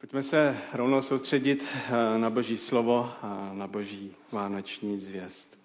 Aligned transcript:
Pojďme 0.00 0.22
se 0.22 0.58
rovnou 0.72 1.00
soustředit 1.00 1.66
eh, 1.74 2.18
na 2.18 2.30
Boží 2.30 2.56
slovo 2.56 3.12
a 3.22 3.50
na 3.54 3.66
Boží 3.66 4.14
vánoční 4.32 4.98
zvěst. 4.98 5.60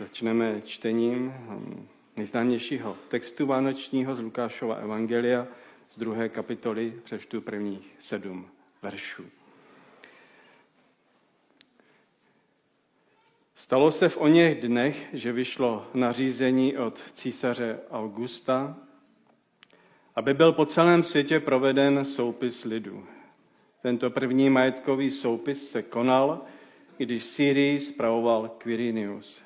Začneme 0.00 0.60
čtením 0.64 1.34
hm, 1.36 1.88
nejznámějšího 2.16 2.96
textu 3.08 3.46
vánočního 3.46 4.14
z 4.14 4.20
Lukášova 4.20 4.74
Evangelia 4.74 5.46
z 5.88 5.98
druhé 5.98 6.28
kapitoly, 6.28 7.00
přečtu 7.04 7.40
prvních 7.40 7.96
sedm 7.98 8.48
veršů. 8.82 9.26
Stalo 13.54 13.90
se 13.90 14.08
v 14.08 14.16
oněch 14.16 14.60
dnech, 14.60 15.08
že 15.12 15.32
vyšlo 15.32 15.86
nařízení 15.94 16.76
od 16.76 16.98
císaře 17.12 17.78
Augusta, 17.90 18.76
aby 20.16 20.34
byl 20.34 20.52
po 20.52 20.66
celém 20.66 21.02
světě 21.02 21.40
proveden 21.40 22.04
soupis 22.04 22.64
lidu. 22.64 23.06
Tento 23.82 24.10
první 24.10 24.50
majetkový 24.50 25.10
soupis 25.10 25.70
se 25.70 25.82
konal, 25.82 26.40
když 26.96 27.24
Syrii 27.24 27.78
spravoval 27.78 28.48
Quirinius. 28.48 29.44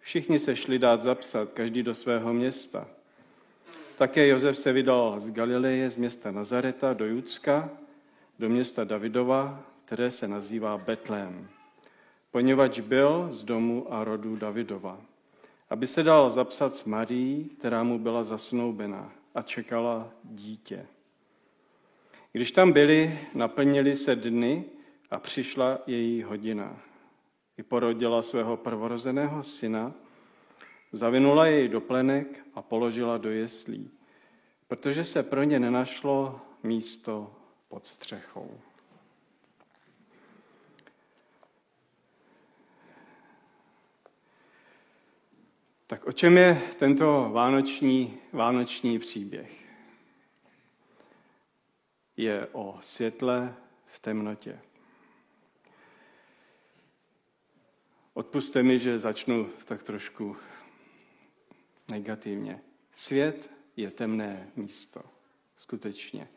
Všichni 0.00 0.38
se 0.38 0.56
šli 0.56 0.78
dát 0.78 1.00
zapsat, 1.00 1.52
každý 1.52 1.82
do 1.82 1.94
svého 1.94 2.32
města. 2.32 2.88
Také 3.98 4.26
Josef 4.26 4.58
se 4.58 4.72
vydal 4.72 5.20
z 5.20 5.30
Galileje, 5.30 5.88
z 5.88 5.96
města 5.96 6.30
Nazareta 6.30 6.92
do 6.92 7.06
Judska, 7.06 7.70
do 8.38 8.48
města 8.48 8.84
Davidova, 8.84 9.64
které 9.84 10.10
se 10.10 10.28
nazývá 10.28 10.78
Betlém, 10.78 11.48
poněvadž 12.30 12.80
byl 12.80 13.26
z 13.30 13.44
domu 13.44 13.86
a 13.92 14.04
rodu 14.04 14.36
Davidova, 14.36 15.00
aby 15.70 15.86
se 15.86 16.02
dal 16.02 16.30
zapsat 16.30 16.74
s 16.74 16.84
Marií, 16.84 17.44
která 17.58 17.82
mu 17.82 17.98
byla 17.98 18.24
zasnoubena 18.24 19.12
a 19.34 19.42
čekala 19.42 20.08
dítě. 20.24 20.86
Když 22.32 22.52
tam 22.52 22.72
byli, 22.72 23.18
naplnili 23.34 23.94
se 23.94 24.16
dny 24.16 24.64
a 25.10 25.18
přišla 25.18 25.78
její 25.86 26.22
hodina. 26.22 26.82
I 27.58 27.62
porodila 27.62 28.22
svého 28.22 28.56
prvorozeného 28.56 29.42
syna, 29.42 29.94
zavinula 30.92 31.46
jej 31.46 31.68
do 31.68 31.80
plenek 31.80 32.46
a 32.54 32.62
položila 32.62 33.18
do 33.18 33.30
jeslí, 33.30 33.90
protože 34.68 35.04
se 35.04 35.22
pro 35.22 35.42
ně 35.42 35.60
nenašlo 35.60 36.40
místo 36.62 37.36
pod 37.68 37.86
střechou. 37.86 38.60
Tak 45.86 46.06
o 46.06 46.12
čem 46.12 46.36
je 46.36 46.62
tento 46.78 47.30
vánoční, 47.32 48.18
vánoční 48.32 48.98
příběh? 48.98 49.59
Je 52.16 52.48
o 52.52 52.76
světle 52.80 53.54
v 53.86 53.98
temnotě. 53.98 54.58
Odpuste 58.14 58.62
mi, 58.62 58.78
že 58.78 58.98
začnu 58.98 59.50
tak 59.64 59.82
trošku 59.82 60.36
negativně. 61.90 62.60
Svět 62.92 63.50
je 63.76 63.90
temné 63.90 64.48
místo. 64.56 65.02
Skutečně. 65.56 66.28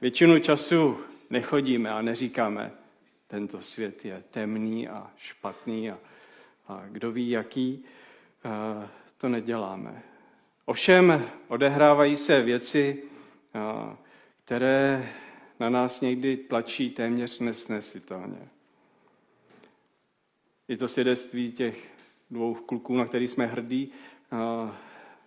Většinu 0.00 0.38
času 0.38 0.98
nechodíme 1.30 1.90
a 1.90 2.02
neříkáme, 2.02 2.72
tento 3.26 3.60
svět 3.60 4.04
je 4.04 4.24
temný 4.30 4.88
a 4.88 5.10
špatný 5.16 5.90
a 5.90 5.98
a 6.68 6.82
kdo 6.88 7.12
ví 7.12 7.30
jaký, 7.30 7.84
to 9.16 9.28
neděláme. 9.28 10.02
Ovšem 10.64 11.30
odehrávají 11.48 12.16
se 12.16 12.42
věci, 12.42 13.02
které 14.44 15.12
na 15.60 15.70
nás 15.70 16.00
někdy 16.00 16.36
tlačí 16.36 16.90
téměř 16.90 17.38
nesnesitelně. 17.38 18.48
Je 20.68 20.76
to 20.76 20.88
svědectví 20.88 21.52
těch 21.52 21.90
dvou 22.30 22.54
kluků, 22.54 22.96
na 22.96 23.06
který 23.06 23.28
jsme 23.28 23.46
hrdí, 23.46 23.92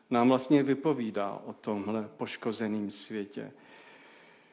nám 0.10 0.28
vlastně 0.28 0.64
vypovídá 0.64 1.42
o 1.46 1.54
tomhle 1.54 2.10
poškozeném 2.18 2.92
světě, 2.92 3.52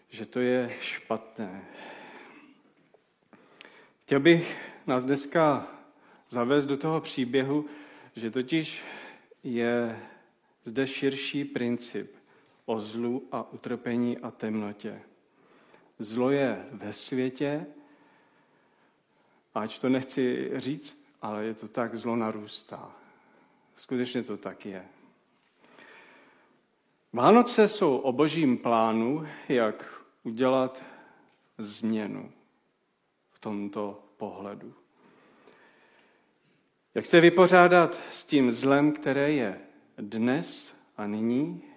že 0.09 0.27
to 0.27 0.41
je 0.41 0.77
špatné. 0.81 1.65
Chtěl 4.03 4.21
bych 4.21 4.59
nás 4.87 5.05
dneska 5.05 5.69
zavést 6.29 6.67
do 6.67 6.77
toho 6.77 7.01
příběhu, 7.01 7.67
že 8.17 8.31
totiž 8.31 8.83
je 9.45 10.01
zde 10.65 10.87
širší 10.87 11.45
princip 11.45 12.18
o 12.69 12.79
zlu 12.79 13.29
a 13.33 13.53
utrpení 13.53 14.19
a 14.19 14.31
temnotě. 14.31 15.03
Zlo 15.99 16.31
je 16.31 16.67
ve 16.73 16.93
světě, 16.93 17.67
ač 19.55 19.79
to 19.79 19.89
nechci 19.89 20.51
říct, 20.57 21.15
ale 21.23 21.45
je 21.45 21.55
to 21.55 21.69
tak, 21.69 21.97
zlo 21.97 22.17
narůstá. 22.17 22.93
Skutečně 23.77 24.23
to 24.23 24.37
tak 24.37 24.67
je. 24.67 24.87
Vánoce 27.13 27.69
jsou 27.69 27.97
o 27.97 28.13
božím 28.13 28.59
plánu, 28.59 29.27
jak 29.49 30.03
udělat 30.23 30.83
změnu 31.59 32.33
v 33.31 33.39
tomto 33.39 34.03
pohledu. 34.17 34.75
Jak 36.95 37.07
se 37.07 37.21
vypořádat 37.21 38.01
s 38.11 38.25
tím 38.25 38.53
zlem, 38.53 38.93
které 38.93 39.33
je 39.33 39.61
dnes 39.99 40.77
a 40.97 41.07
nyní, 41.07 41.68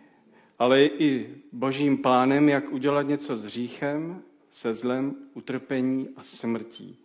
ale 0.62 0.86
i 0.86 1.36
božím 1.52 1.98
plánem, 1.98 2.50
jak 2.50 2.72
udělat 2.72 3.02
něco 3.02 3.36
s 3.36 3.46
hříchem, 3.46 4.24
se 4.50 4.74
zlem, 4.74 5.16
utrpení 5.34 6.10
a 6.16 6.22
smrtí. 6.22 6.98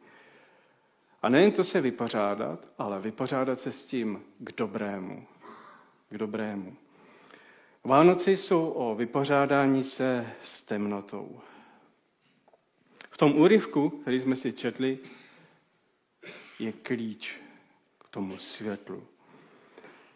A 1.23 1.29
nejen 1.29 1.53
to 1.53 1.65
se 1.65 1.81
vypořádat, 1.81 2.69
ale 2.79 3.01
vypořádat 3.01 3.61
se 3.61 3.73
s 3.73 3.85
tím 3.85 4.23
k 4.39 4.53
dobrému. 4.57 5.27
K 6.11 6.19
dobrému. 6.19 6.77
Vánoci 7.85 8.37
jsou 8.37 8.69
o 8.69 8.95
vypořádání 8.95 9.83
se 9.83 10.27
s 10.43 10.63
temnotou. 10.63 11.41
V 13.11 13.17
tom 13.19 13.39
úryvku, 13.39 13.91
který 13.91 14.21
jsme 14.21 14.37
si 14.37 14.53
četli, 14.53 14.99
je 16.59 16.73
klíč 16.73 17.41
tomu 18.11 18.39
světlu. 18.39 19.05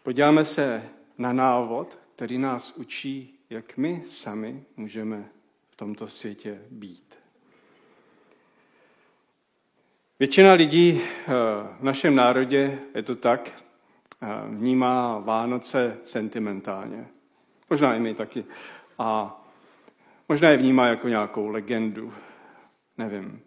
Podíváme 0.03 0.43
se 0.43 0.89
na 1.17 1.33
návod, 1.33 1.97
který 2.21 2.37
nás 2.37 2.73
učí, 2.77 3.39
jak 3.49 3.77
my 3.77 4.03
sami 4.05 4.63
můžeme 4.77 5.29
v 5.69 5.75
tomto 5.75 6.07
světě 6.07 6.61
být. 6.71 7.19
Většina 10.19 10.53
lidí 10.53 11.01
eh, 11.01 11.31
v 11.79 11.83
našem 11.83 12.15
národě 12.15 12.79
je 12.95 13.03
to 13.03 13.15
tak, 13.15 13.63
eh, 14.21 14.27
vnímá 14.49 15.19
Vánoce 15.19 15.97
sentimentálně. 16.03 17.07
Možná 17.69 17.95
i 17.95 17.99
my 17.99 18.13
taky. 18.13 18.45
A 18.99 19.41
možná 20.29 20.49
je 20.49 20.57
vnímá 20.57 20.87
jako 20.87 21.07
nějakou 21.07 21.47
legendu. 21.47 22.13
Nevím. 22.97 23.41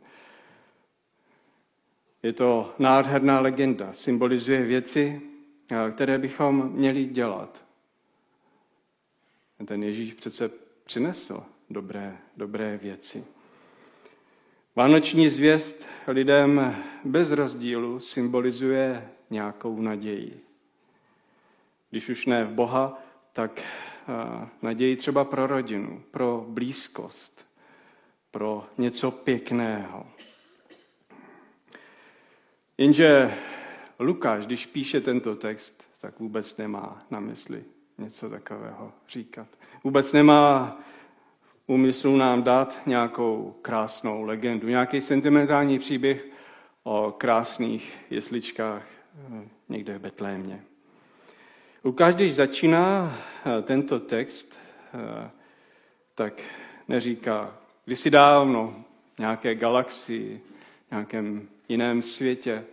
Je 2.23 2.33
to 2.33 2.75
nádherná 2.79 3.41
legenda, 3.41 3.93
symbolizuje 3.93 4.63
věci, 4.63 5.21
eh, 5.71 5.91
které 5.91 6.19
bychom 6.19 6.73
měli 6.73 7.05
dělat. 7.05 7.64
Ten 9.67 9.83
Ježíš 9.83 10.15
přece 10.15 10.51
přinesl 10.85 11.45
dobré, 11.71 12.19
dobré 12.37 12.77
věci. 12.77 13.25
Vánoční 14.77 15.29
zvěst 15.29 15.89
lidem 16.07 16.77
bez 17.05 17.31
rozdílu 17.31 18.01
symbolizuje 18.01 19.11
nějakou 19.31 19.81
naději. 19.81 20.41
Když 21.91 22.09
už 22.09 22.27
ne 22.27 22.45
v 22.45 22.51
Boha, 22.51 23.03
tak 23.33 23.63
naději 24.63 24.97
třeba 24.97 25.25
pro 25.25 25.47
rodinu, 25.47 26.03
pro 26.11 26.47
blízkost, 26.49 27.47
pro 28.31 28.69
něco 28.79 29.11
pěkného. 29.11 30.07
Jenže 32.79 33.35
Lukáš, 33.99 34.47
když 34.47 34.67
píše 34.67 35.01
tento 35.01 35.37
text, 35.37 35.89
tak 36.01 36.21
vůbec 36.21 36.57
nemá 36.57 37.07
na 37.11 37.21
mysli 37.21 37.65
něco 37.99 38.31
takového 38.31 38.93
říkat. 39.09 39.47
Vůbec 39.85 40.13
nemá 40.13 40.79
úmyslu 41.67 42.17
nám 42.17 42.43
dát 42.43 42.81
nějakou 42.87 43.55
krásnou 43.63 44.23
legendu, 44.23 44.69
nějaký 44.69 45.01
sentimentální 45.01 45.79
příběh 45.79 46.27
o 46.83 47.15
krásných 47.19 47.99
jesličkách 48.11 48.87
eh, 48.87 49.49
někde 49.69 49.99
v 49.99 50.01
Betlémě. 50.01 50.63
Lukáš, 51.85 52.15
když 52.15 52.35
začíná 52.35 53.17
eh, 53.59 53.63
tento 53.63 54.01
text, 54.01 54.59
eh, 54.95 55.31
tak 56.15 56.43
neříká, 56.89 57.55
kdysi 57.85 58.11
dávno, 58.11 58.85
nějaké 59.19 59.55
galaxii, 59.55 60.41
nějakém 60.91 61.49
jiném 61.69 62.03
světě, 62.03 62.65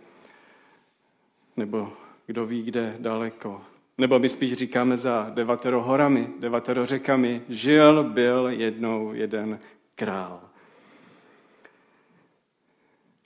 nebo 1.56 1.92
kdo 2.26 2.46
ví, 2.46 2.62
kde 2.62 2.96
daleko. 2.98 3.60
Nebo 4.02 4.18
my 4.18 4.28
spíš 4.28 4.52
říkáme 4.52 4.96
za 4.96 5.30
devatero 5.34 5.82
horami, 5.82 6.28
devatero 6.38 6.86
řekami, 6.86 7.42
žil, 7.48 8.04
byl 8.04 8.48
jednou 8.48 9.12
jeden 9.12 9.60
král. 9.94 10.40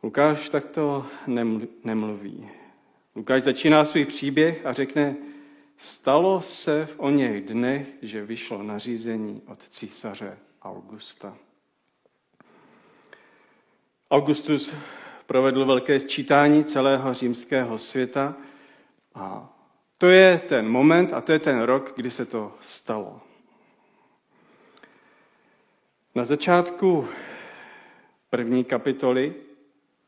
Lukáš 0.02 0.48
takto 0.48 1.06
nemluví. 1.84 2.48
Lukáš 3.14 3.42
začíná 3.42 3.84
svůj 3.84 4.04
příběh 4.04 4.66
a 4.66 4.72
řekne, 4.72 5.16
stalo 5.76 6.40
se 6.40 6.86
v 6.86 6.94
o 7.00 7.10
něch 7.10 7.44
dnech, 7.44 7.86
že 8.02 8.24
vyšlo 8.24 8.62
nařízení 8.62 9.42
od 9.46 9.62
císaře 9.62 10.38
Augusta. 10.62 11.36
Augustus 14.10 14.74
provedl 15.26 15.64
velké 15.64 16.00
sčítání 16.00 16.64
celého 16.64 17.14
římského 17.14 17.78
světa 17.78 18.34
a 19.14 19.55
to 19.98 20.06
je 20.06 20.38
ten 20.38 20.68
moment 20.68 21.12
a 21.12 21.20
to 21.20 21.32
je 21.32 21.38
ten 21.38 21.60
rok, 21.60 21.92
kdy 21.96 22.10
se 22.10 22.24
to 22.24 22.54
stalo. 22.60 23.20
Na 26.14 26.24
začátku 26.24 27.08
první 28.30 28.64
kapitoly, 28.64 29.34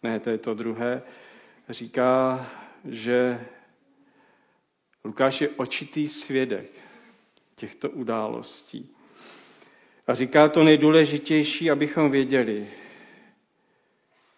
ne, 0.02 0.20
to 0.20 0.31
je 0.31 0.38
to 0.38 0.55
druhé, 0.55 1.02
říká, 1.69 2.46
že 2.85 3.46
Lukáš 5.05 5.40
je 5.40 5.49
očitý 5.49 6.08
svědek 6.08 6.70
těchto 7.55 7.91
událostí. 7.91 8.94
A 10.06 10.14
říká 10.14 10.49
to 10.49 10.64
nejdůležitější, 10.64 11.70
abychom 11.70 12.11
věděli. 12.11 12.69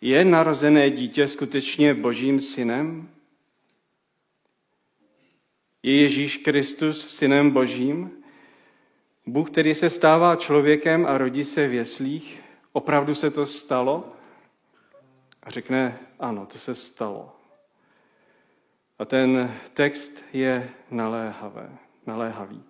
Je 0.00 0.25
narozené 0.25 0.91
dítě 0.91 1.29
skutečně 1.29 1.94
božím 1.94 2.41
synem? 2.41 3.08
Je 5.82 6.00
Ježíš 6.00 6.37
Kristus 6.37 7.17
synem 7.17 7.50
božím? 7.50 8.25
Bůh, 9.27 9.50
který 9.50 9.75
se 9.75 9.91
stává 9.91 10.37
člověkem 10.37 11.06
a 11.06 11.19
rodí 11.19 11.44
se 11.44 11.69
v 11.69 11.75
jeslích? 11.75 12.43
Opravdu 12.73 13.15
se 13.15 13.31
to 13.31 13.47
stalo? 13.47 14.12
A 15.43 15.50
řekne, 15.50 15.99
ano, 16.19 16.47
to 16.47 16.59
se 16.59 16.75
stalo. 16.75 17.37
A 18.99 19.05
ten 19.05 19.56
text 19.75 20.25
je 20.32 20.71
naléhavé, 20.91 21.79
naléhavý. 22.06 22.62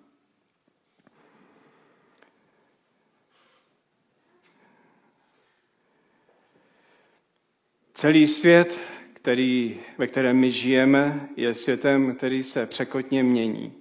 Celý 7.93 8.27
svět, 8.27 8.79
který, 9.21 9.79
ve 9.97 10.07
kterém 10.07 10.37
my 10.37 10.51
žijeme, 10.51 11.29
je 11.35 11.53
světem, 11.53 12.15
který 12.15 12.43
se 12.43 12.65
překotně 12.65 13.23
mění. 13.23 13.73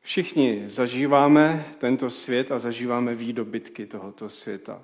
Všichni 0.00 0.62
zažíváme 0.66 1.64
tento 1.78 2.10
svět 2.10 2.52
a 2.52 2.58
zažíváme 2.58 3.14
výdobytky 3.14 3.86
tohoto 3.86 4.28
světa. 4.28 4.82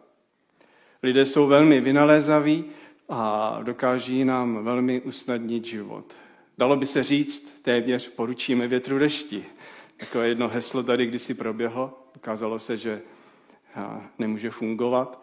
Lidé 1.02 1.25
jsou 1.25 1.47
velmi 1.47 1.81
vynalézaví 1.81 2.64
a 3.08 3.58
dokáží 3.62 4.25
nám 4.25 4.64
velmi 4.64 5.00
usnadnit 5.00 5.64
život. 5.64 6.17
Dalo 6.58 6.76
by 6.76 6.87
se 6.87 7.03
říct, 7.03 7.62
téměř 7.62 8.08
poručíme 8.08 8.67
větru 8.67 8.99
dešti. 8.99 9.44
Takové 9.96 10.29
jedno 10.29 10.49
heslo 10.49 10.82
tady 10.82 11.06
kdysi 11.06 11.35
proběhlo, 11.35 12.08
ukázalo 12.17 12.58
se, 12.58 12.76
že 12.76 13.03
nemůže 14.19 14.50
fungovat, 14.50 15.23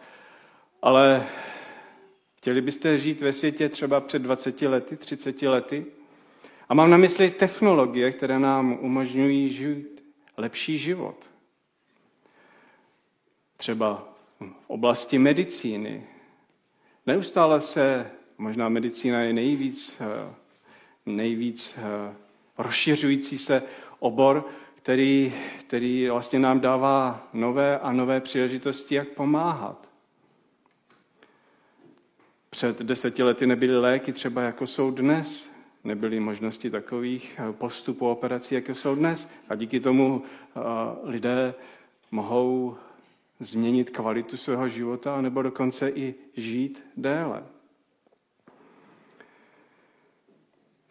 ale 0.82 1.28
Chtěli 2.48 2.62
byste 2.62 2.98
žít 2.98 3.22
ve 3.22 3.34
světě 3.34 3.70
třeba 3.70 4.02
před 4.02 4.22
20 4.22 4.62
lety, 4.62 4.98
30 4.98 5.42
lety? 5.42 5.86
A 6.70 6.74
mám 6.74 6.90
na 6.90 6.98
mysli 6.98 7.32
technologie, 7.32 8.12
které 8.12 8.40
nám 8.40 8.78
umožňují 8.82 9.50
žít 9.50 10.04
lepší 10.38 10.78
život. 10.78 11.30
Třeba 13.58 14.14
v 14.40 14.52
oblasti 14.68 15.18
medicíny. 15.18 16.04
Neustále 17.06 17.62
se, 17.62 18.12
možná 18.38 18.70
medicína 18.70 19.22
je 19.22 19.34
nejvíc, 19.34 19.98
eh, 20.02 20.34
nejvíc 21.06 21.78
eh, 21.78 22.14
rozšiřující 22.58 23.38
se 23.38 23.64
obor, 24.00 24.46
který, 24.76 25.34
který 25.60 26.10
vlastně 26.10 26.40
nám 26.40 26.60
dává 26.60 27.28
nové 27.34 27.80
a 27.80 27.92
nové 27.92 28.22
příležitosti, 28.22 28.96
jak 28.96 29.08
pomáhat. 29.08 29.87
Před 32.58 32.82
deseti 32.82 33.24
lety 33.24 33.48
nebyly 33.48 33.80
léky 33.80 34.14
třeba 34.14 34.42
jako 34.42 34.68
jsou 34.68 34.92
dnes. 34.92 35.52
Nebyly 35.84 36.20
možnosti 36.20 36.70
takových 36.70 37.40
eh, 37.40 37.54
postupů 37.54 38.10
operací, 38.10 38.56
jako 38.56 38.74
jsou 38.74 38.96
dnes. 38.96 39.30
A 39.50 39.56
díky 39.56 39.80
tomu 39.80 40.24
eh, 40.24 40.60
lidé 41.04 41.54
mohou 42.12 42.78
změnit 43.40 43.90
kvalitu 43.90 44.38
svého 44.38 44.68
života, 44.68 45.22
nebo 45.22 45.42
dokonce 45.42 45.90
i 45.90 46.16
žít 46.34 46.84
déle. 46.98 47.44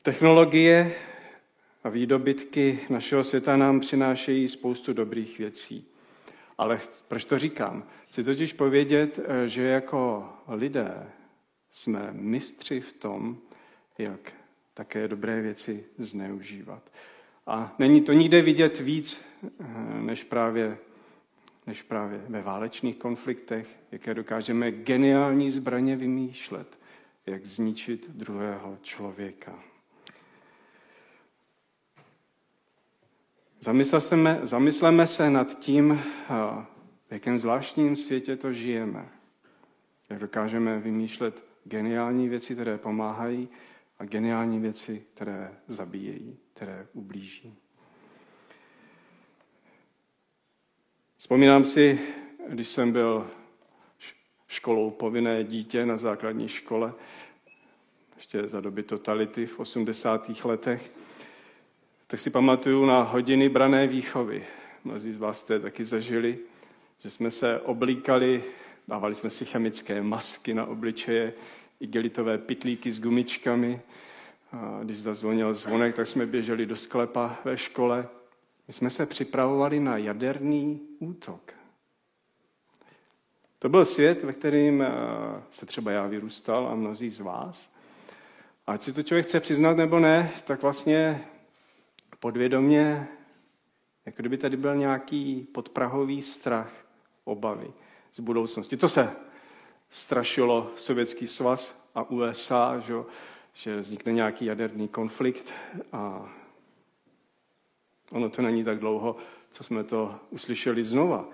Technologie 0.02 0.94
a 1.84 1.88
výdobytky 1.88 2.80
našeho 2.90 3.24
světa 3.24 3.56
nám 3.56 3.80
přinášejí 3.80 4.48
spoustu 4.48 4.92
dobrých 4.92 5.38
věcí. 5.38 5.86
Ale 6.58 6.80
proč 7.08 7.24
to 7.24 7.38
říkám? 7.38 7.84
Chci 8.08 8.24
totiž 8.24 8.52
povědět, 8.52 9.20
eh, 9.24 9.48
že 9.48 9.62
jako 9.62 10.28
lidé 10.48 11.06
jsme 11.76 12.08
mistři 12.12 12.81
v 12.81 12.93
tom, 12.93 13.38
jak 13.99 14.32
také 14.75 15.08
dobré 15.08 15.40
věci 15.40 15.84
zneužívat. 15.99 16.93
A 17.46 17.75
není 17.78 18.00
to 18.00 18.12
nikde 18.12 18.43
vidět 18.43 18.81
víc, 18.81 19.25
eh, 19.44 19.64
než 20.00 20.25
právě, 20.25 20.78
než 21.67 21.82
právě 21.82 22.25
ve 22.28 22.43
válečných 22.43 22.96
konfliktech, 22.96 23.78
jaké 23.93 24.14
dokážeme 24.14 24.70
geniální 24.70 25.50
zbraně 25.50 25.96
vymýšlet, 25.96 26.78
jak 27.26 27.44
zničit 27.44 28.11
druhého 28.11 28.78
člověka. 28.82 29.58
Zamysleme, 33.61 34.40
zamysleme 34.43 35.06
se 35.06 35.31
nad 35.31 35.58
tím, 35.58 35.93
eh, 35.93 36.64
v 37.08 37.12
jakém 37.12 37.38
zvláštním 37.38 37.96
světě 37.96 38.37
to 38.37 38.52
žijeme. 38.52 39.08
Jak 40.11 40.20
dokážeme 40.20 40.78
vymýšlet 40.78 41.55
geniální 41.66 42.28
věci, 42.28 42.54
které 42.54 42.78
pomáhají 42.78 43.48
a 43.98 44.04
geniální 44.04 44.60
věci, 44.60 45.04
které 45.14 45.54
zabíjejí, 45.66 46.38
které 46.54 46.86
ublíží. 46.92 47.54
Vzpomínám 51.16 51.64
si, 51.64 52.00
když 52.48 52.68
jsem 52.68 52.92
byl 52.92 53.30
školou 54.49 54.90
povinné 54.90 55.44
dítě 55.44 55.87
na 55.87 55.96
základní 55.96 56.49
škole, 56.49 56.92
ještě 58.16 58.49
za 58.49 58.61
doby 58.61 58.82
totality 58.82 59.46
v 59.46 59.61
80. 59.61 60.44
letech, 60.44 60.92
tak 62.06 62.20
si 62.20 62.30
pamatuju 62.30 62.87
na 62.87 63.02
hodiny 63.02 63.49
brané 63.49 63.87
výchovy. 63.87 64.44
Mnozí 64.85 65.12
z 65.12 65.18
vás 65.18 65.40
jste 65.40 65.61
taky 65.61 65.85
zažili, 65.85 66.38
že 66.99 67.11
jsme 67.11 67.30
se 67.30 67.61
oblíkali 67.61 68.44
Dávali 68.88 69.14
jsme 69.14 69.31
si 69.31 69.45
chemické 69.45 70.02
masky 70.02 70.55
na 70.55 70.66
obličeje, 70.66 71.33
igelitové 71.81 72.38
pitlíky 72.38 72.93
s 72.93 73.00
gumičkami. 73.00 73.81
A 74.52 74.81
když 74.83 74.97
zazvonil 74.97 75.55
zvonek, 75.55 75.97
tak 75.97 76.07
jsme 76.07 76.26
běželi 76.26 76.66
do 76.66 76.76
sklepa 76.76 77.37
ve 77.45 77.57
škole. 77.57 78.09
My 78.69 78.75
jsme 78.75 78.90
se 78.90 79.07
připravovali 79.07 79.81
na 79.81 79.97
jaderný 79.97 80.81
útok. 80.99 81.55
To 83.59 83.69
byl 83.69 83.85
svět, 83.85 84.23
ve 84.23 84.33
kterým 84.33 84.83
eh, 84.83 84.90
se 85.50 85.66
třeba 85.66 85.90
já 85.90 86.07
vyrůstal 86.07 86.69
a 86.69 86.75
mnozí 86.75 87.09
z 87.09 87.21
vás. 87.21 87.73
A 88.66 88.73
ať 88.73 88.83
si 88.83 88.93
to 88.93 89.02
člověk 89.02 89.26
chce 89.26 89.40
přiznat 89.40 89.76
nebo 89.76 90.00
ne, 90.00 90.31
tak 90.45 90.62
vlastně 90.62 91.25
podvědomě, 92.21 93.09
jako 94.07 94.16
kdyby 94.23 94.38
tady 94.38 94.57
byl 94.57 94.76
nějaký 94.76 95.49
podprahový 95.52 96.23
strach, 96.23 96.87
obavy 97.25 97.73
z 98.16 98.20
budoucnosti. 98.20 98.76
To 98.76 98.88
se 98.88 99.16
strašilo 99.88 100.70
Sovětský 100.76 101.26
svaz 101.26 101.88
a 101.94 102.11
USA, 102.11 102.78
že, 102.78 102.94
že 103.54 103.80
vznikne 103.80 104.12
nějaký 104.12 104.44
jaderný 104.44 104.88
konflikt 104.88 105.54
a 105.92 106.32
ono 108.11 108.30
to 108.30 108.42
není 108.42 108.64
tak 108.64 108.78
dlouho, 108.78 109.16
co 109.50 109.64
jsme 109.64 109.85
to 109.85 110.14
uslyšeli 110.30 110.82
znova. 110.82 111.28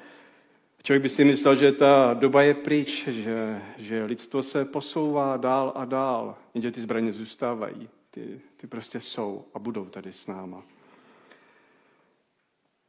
Člověk 0.83 1.03
by 1.03 1.09
si 1.09 1.25
myslel, 1.25 1.55
že 1.55 1.73
ta 1.73 2.15
doba 2.15 2.43
je 2.43 2.55
pryč, 2.55 3.09
že, 3.09 3.62
že 3.77 4.05
lidstvo 4.05 4.43
se 4.43 4.65
posouvá 4.65 5.37
dál 5.37 5.73
a 5.75 5.85
dál, 5.85 6.37
jenže 6.55 6.71
ty 6.71 6.81
zbraně 6.81 7.12
zůstávají. 7.12 7.89
Ty, 8.11 8.41
ty 8.57 8.67
prostě 8.67 9.01
jsou 9.01 9.45
a 9.55 9.59
budou 9.59 9.85
tady 9.85 10.12
s 10.12 10.27
náma. 10.27 10.62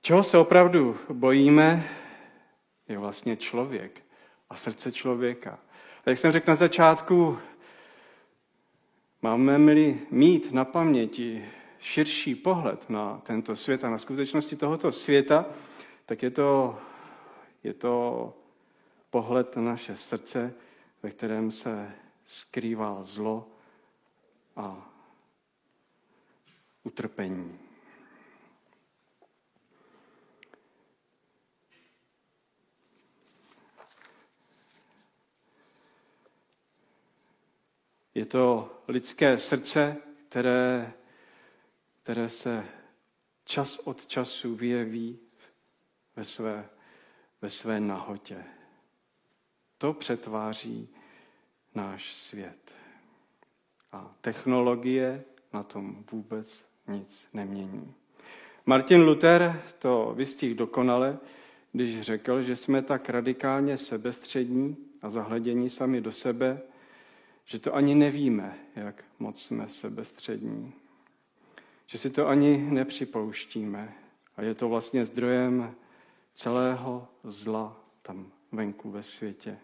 Čeho 0.01 0.23
se 0.23 0.38
opravdu 0.38 0.97
bojíme, 1.09 1.83
je 2.87 2.97
vlastně 2.97 3.35
člověk 3.35 4.03
a 4.49 4.55
srdce 4.55 4.91
člověka. 4.91 5.59
A 6.05 6.09
jak 6.09 6.17
jsem 6.17 6.31
řekl 6.31 6.51
na 6.51 6.55
začátku, 6.55 7.39
máme-li 9.21 9.99
mít 10.11 10.51
na 10.51 10.65
paměti, 10.65 11.45
širší 11.79 12.35
pohled 12.35 12.89
na 12.89 13.21
tento 13.23 13.55
svět 13.55 13.83
a 13.83 13.89
na 13.89 13.97
skutečnosti 13.97 14.55
tohoto 14.55 14.91
světa, 14.91 15.45
tak 16.05 16.23
je 16.23 16.31
to, 16.31 16.79
je 17.63 17.73
to 17.73 18.33
pohled 19.09 19.55
na 19.55 19.61
naše 19.61 19.95
srdce, 19.95 20.53
ve 21.03 21.09
kterém 21.09 21.51
se 21.51 21.91
skrývá 22.23 22.97
zlo 23.03 23.47
a 24.55 24.89
utrpení. 26.83 27.59
Je 38.15 38.25
to 38.25 38.72
lidské 38.88 39.38
srdce, 39.38 39.98
které, 40.29 40.93
které 42.01 42.29
se 42.29 42.65
čas 43.46 43.77
od 43.77 44.08
času 44.08 44.55
vyjeví 44.55 45.20
ve 46.15 46.24
své, 46.24 46.70
ve 47.41 47.50
své 47.50 47.79
nahotě. 47.79 48.43
To 49.77 49.93
přetváří 49.93 50.89
náš 51.75 52.13
svět. 52.13 52.75
A 53.91 54.15
technologie 54.22 55.24
na 55.53 55.63
tom 55.63 56.03
vůbec 56.12 56.70
nic 56.88 57.29
nemění. 57.34 57.93
Martin 58.65 59.01
Luther 59.01 59.62
to 59.79 60.13
vystihl 60.15 60.55
dokonale, 60.55 61.17
když 61.72 62.01
řekl, 62.01 62.41
že 62.41 62.55
jsme 62.55 62.82
tak 62.82 63.10
radikálně 63.10 63.77
sebestřední 63.77 64.77
a 65.01 65.10
zahledění 65.10 65.70
sami 65.70 66.01
do 66.01 66.12
sebe, 66.12 66.62
že 67.45 67.59
to 67.59 67.75
ani 67.75 67.95
nevíme, 67.95 68.57
jak 68.75 69.03
moc 69.19 69.41
jsme 69.41 69.67
sebestřední. 69.67 70.73
Že 71.85 71.97
si 71.97 72.09
to 72.09 72.27
ani 72.27 72.57
nepřipouštíme. 72.57 73.93
A 74.38 74.41
je 74.41 74.55
to 74.55 74.69
vlastně 74.69 75.05
zdrojem 75.05 75.75
celého 76.33 77.07
zla 77.23 77.79
tam 78.01 78.31
venku 78.51 78.91
ve 78.91 79.01
světě. 79.01 79.57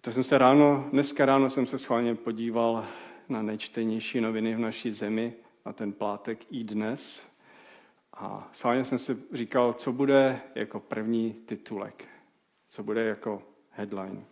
Tak 0.00 0.14
jsem 0.14 0.24
se 0.24 0.38
ráno, 0.38 0.88
dneska 0.92 1.26
ráno 1.26 1.50
jsem 1.50 1.66
se 1.66 1.78
schválně 1.78 2.14
podíval 2.14 2.86
na 3.28 3.42
nejčtenější 3.42 4.20
noviny 4.20 4.54
v 4.54 4.58
naší 4.58 4.90
zemi, 4.90 5.32
na 5.66 5.72
ten 5.72 5.92
plátek 5.92 6.38
i 6.50 6.64
dnes. 6.64 7.30
A 8.12 8.48
schválně 8.52 8.84
jsem 8.84 8.98
si 8.98 9.16
říkal, 9.32 9.72
co 9.72 9.92
bude 9.92 10.40
jako 10.54 10.80
první 10.80 11.32
titulek, 11.32 12.08
co 12.66 12.82
bude 12.82 13.04
jako 13.04 13.42
headline. 13.70 14.24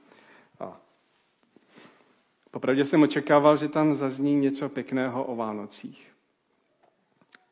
Popravdě 2.54 2.84
jsem 2.84 3.02
očekával, 3.02 3.56
že 3.56 3.68
tam 3.68 3.94
zazní 3.94 4.34
něco 4.34 4.68
pěkného 4.68 5.24
o 5.24 5.36
Vánocích. 5.36 6.12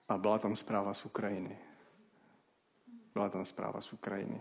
A 0.08 0.18
byla 0.18 0.38
tam 0.38 0.56
zpráva 0.56 0.94
z 0.94 1.04
Ukrajiny. 1.04 1.58
Byla 3.14 3.28
tam 3.28 3.44
zpráva 3.44 3.80
z 3.80 3.92
Ukrajiny. 3.92 4.40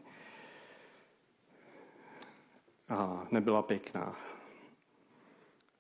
A 2.89 3.27
nebyla 3.31 3.61
pěkná. 3.61 4.15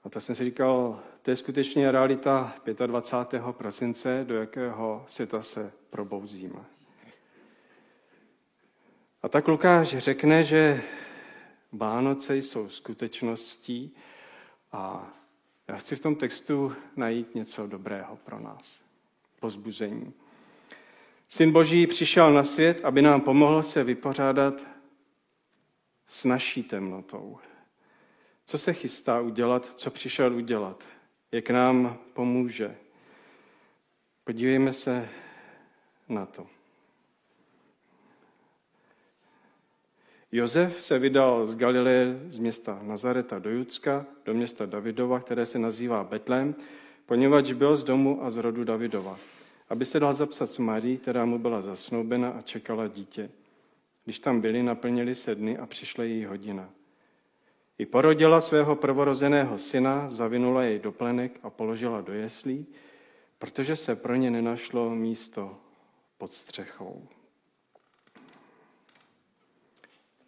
A 0.03 0.09
to 0.09 0.21
jsem 0.21 0.35
si 0.35 0.45
říkal, 0.45 0.99
to 1.21 1.31
je 1.31 1.35
skutečně 1.35 1.91
realita 1.91 2.53
25. 2.85 3.43
prosince, 3.51 4.25
do 4.27 4.35
jakého 4.35 5.03
světa 5.07 5.41
se 5.41 5.73
probouzíme. 5.89 6.65
A 9.23 9.29
tak 9.29 9.47
Lukáš 9.47 9.87
řekne, 9.87 10.43
že 10.43 10.81
Vánoce 11.71 12.37
jsou 12.37 12.69
skutečností 12.69 13.95
a 14.71 15.13
já 15.67 15.75
chci 15.75 15.95
v 15.95 15.99
tom 15.99 16.15
textu 16.15 16.75
najít 16.95 17.35
něco 17.35 17.67
dobrého 17.67 18.15
pro 18.15 18.39
nás. 18.39 18.83
Pozbuzení. 19.39 20.13
Syn 21.27 21.51
Boží 21.51 21.87
přišel 21.87 22.33
na 22.33 22.43
svět, 22.43 22.85
aby 22.85 23.01
nám 23.01 23.21
pomohl 23.21 23.61
se 23.61 23.83
vypořádat 23.83 24.67
s 26.07 26.25
naší 26.25 26.63
temnotou. 26.63 27.39
Co 28.45 28.57
se 28.57 28.73
chystá 28.73 29.21
udělat, 29.21 29.65
co 29.65 29.91
přišel 29.91 30.35
udělat, 30.35 30.87
jak 31.31 31.49
nám 31.49 31.97
pomůže. 32.13 32.77
Podívejme 34.23 34.73
se 34.73 35.09
na 36.09 36.25
to. 36.25 36.60
Josef 40.31 40.81
se 40.81 40.99
vydal 40.99 41.45
z 41.45 41.55
Galileje, 41.55 42.21
z 42.27 42.39
města 42.39 42.79
Nazareta 42.81 43.39
do 43.39 43.49
Judska, 43.49 44.05
do 44.25 44.33
města 44.33 44.65
Davidova, 44.65 45.19
které 45.19 45.45
se 45.45 45.59
nazývá 45.59 46.03
Betlém, 46.03 46.55
poněvadž 47.05 47.51
byl 47.51 47.75
z 47.75 47.83
domu 47.83 48.23
a 48.23 48.29
z 48.29 48.37
rodu 48.37 48.63
Davidova, 48.63 49.17
aby 49.69 49.85
se 49.85 49.99
dal 49.99 50.13
zapsat 50.13 50.45
s 50.45 50.59
Marí, 50.59 50.97
která 50.97 51.25
mu 51.25 51.39
byla 51.39 51.61
zasnoubena 51.61 52.29
a 52.29 52.41
čekala 52.41 52.87
dítě. 52.87 53.29
Když 54.03 54.19
tam 54.19 54.41
byli, 54.41 54.63
naplnili 54.63 55.15
se 55.15 55.35
dny 55.35 55.57
a 55.57 55.65
přišla 55.65 56.03
její 56.03 56.25
hodina. 56.25 56.69
I 57.77 57.85
porodila 57.85 58.39
svého 58.39 58.75
prvorozeného 58.75 59.57
syna, 59.57 60.09
zavinula 60.09 60.63
jej 60.63 60.79
do 60.79 60.91
plenek 60.91 61.39
a 61.43 61.49
položila 61.49 62.01
do 62.01 62.13
jeslí, 62.13 62.65
protože 63.39 63.75
se 63.75 63.95
pro 63.95 64.15
ně 64.15 64.31
nenašlo 64.31 64.95
místo 64.95 65.57
pod 66.17 66.31
střechou. 66.31 67.07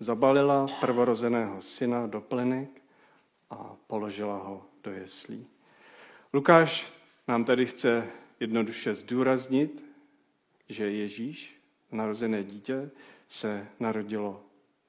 Zabalila 0.03 0.67
prvorozeného 0.83 1.61
syna 1.61 2.07
do 2.07 2.21
plenek 2.21 2.81
a 3.49 3.75
položila 3.87 4.37
ho 4.37 4.65
do 4.83 4.91
jeslí. 4.91 5.47
Lukáš 6.33 6.93
nám 7.27 7.45
tady 7.45 7.65
chce 7.65 8.07
jednoduše 8.39 8.95
zdůraznit, 8.95 9.85
že 10.69 10.91
Ježíš, 10.91 11.61
narozené 11.91 12.43
dítě, 12.43 12.91
se 13.27 13.67
narodilo 13.79 14.43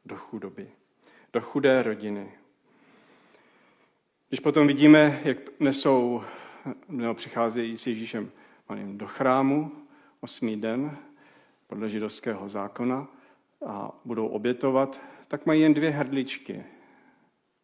do 0.05 0.17
chudoby, 0.17 0.71
do 1.33 1.41
chudé 1.41 1.83
rodiny. 1.83 2.33
Když 4.29 4.41
potom 4.41 4.67
vidíme, 4.67 5.21
jak 5.25 5.61
nesou, 5.61 6.23
nebo 6.89 7.15
přicházejí 7.15 7.77
s 7.77 7.87
Ježíšem 7.87 8.33
do 8.93 9.07
chrámu 9.07 9.73
osmý 10.21 10.61
den 10.61 10.99
podle 11.67 11.89
židovského 11.89 12.49
zákona 12.49 13.09
a 13.67 13.91
budou 14.05 14.27
obětovat, 14.27 15.03
tak 15.29 15.47
mají 15.47 15.61
jen 15.61 15.75
dvě 15.75 15.91
hrdličky, 15.91 16.65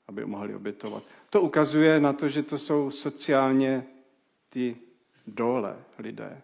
aby 0.09 0.25
mohli 0.25 0.55
obětovat. 0.55 1.03
To 1.31 1.41
ukazuje 1.41 2.01
na 2.01 2.13
to, 2.13 2.29
že 2.29 2.43
to 2.43 2.59
jsou 2.59 2.91
sociálně 2.91 3.85
ty 4.49 4.77
dole 5.27 5.77
lidé. 5.99 6.43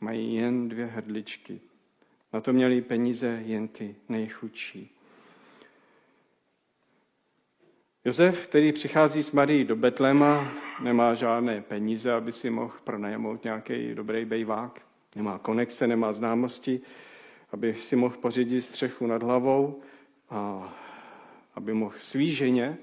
Mají 0.00 0.34
jen 0.34 0.68
dvě 0.68 0.86
hrdličky. 0.86 1.60
Na 2.32 2.40
to 2.40 2.52
měli 2.52 2.80
peníze 2.80 3.42
jen 3.44 3.68
ty 3.68 3.96
nejchudší. 4.08 4.96
Josef, 8.04 8.46
který 8.46 8.72
přichází 8.72 9.22
s 9.22 9.32
Marí 9.32 9.64
do 9.64 9.76
Betléma, 9.76 10.52
nemá 10.82 11.14
žádné 11.14 11.60
peníze, 11.60 12.12
aby 12.12 12.32
si 12.32 12.50
mohl 12.50 12.74
pronajmout 12.84 13.44
nějaký 13.44 13.94
dobrý 13.94 14.24
bejvák. 14.24 14.80
Nemá 15.16 15.38
konexe, 15.38 15.86
nemá 15.86 16.12
známosti, 16.12 16.80
aby 17.56 17.74
si 17.74 17.96
mohl 17.96 18.16
pořídit 18.16 18.60
střechu 18.60 19.06
nad 19.06 19.22
hlavou 19.22 19.80
a 20.30 20.72
aby 21.54 21.74
mohl 21.74 21.94
svý 21.96 22.32
ženě 22.32 22.78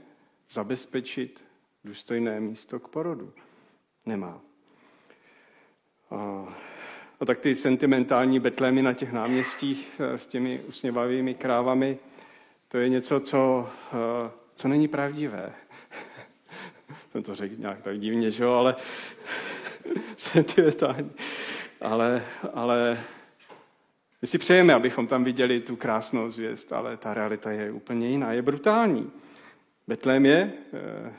zabezpečit 0.48 1.46
důstojné 1.84 2.40
místo 2.40 2.80
k 2.80 2.88
porodu. 2.88 3.32
Nemá. 4.06 4.42
A, 6.12 6.46
a 7.20 7.26
tak 7.26 7.40
ty 7.40 7.56
sentimentální 7.56 8.40
betlémy 8.40 8.82
na 8.82 8.94
těch 8.94 9.12
náměstích 9.12 10.02
eh, 10.04 10.18
s 10.18 10.28
těmi 10.28 10.60
usměvavými 10.60 11.34
krávami, 11.34 11.98
to 12.68 12.78
je 12.78 12.90
něco, 12.90 13.20
co, 13.20 13.70
eh, 13.94 14.32
co 14.56 14.68
není 14.68 14.88
pravdivé. 14.88 15.54
Jsem 17.12 17.24
to 17.24 17.36
řekl 17.36 17.56
nějak 17.58 17.82
tak 17.82 18.00
divně, 18.00 18.32
že 18.32 18.44
jo, 18.44 18.52
ale 18.52 18.76
sentimentální. 20.16 21.12
Ale, 21.82 22.26
ale 22.54 23.04
my 24.24 24.28
si 24.28 24.38
přejeme, 24.38 24.74
abychom 24.74 25.08
tam 25.08 25.24
viděli 25.24 25.60
tu 25.60 25.76
krásnou 25.76 26.30
zvěst, 26.30 26.74
ale 26.74 26.98
ta 26.98 27.14
realita 27.14 27.52
je 27.52 27.72
úplně 27.72 28.10
jiná, 28.10 28.34
je 28.34 28.42
brutální. 28.42 29.12
Betlém 29.88 30.26
je 30.26 30.54
e, 30.74 31.14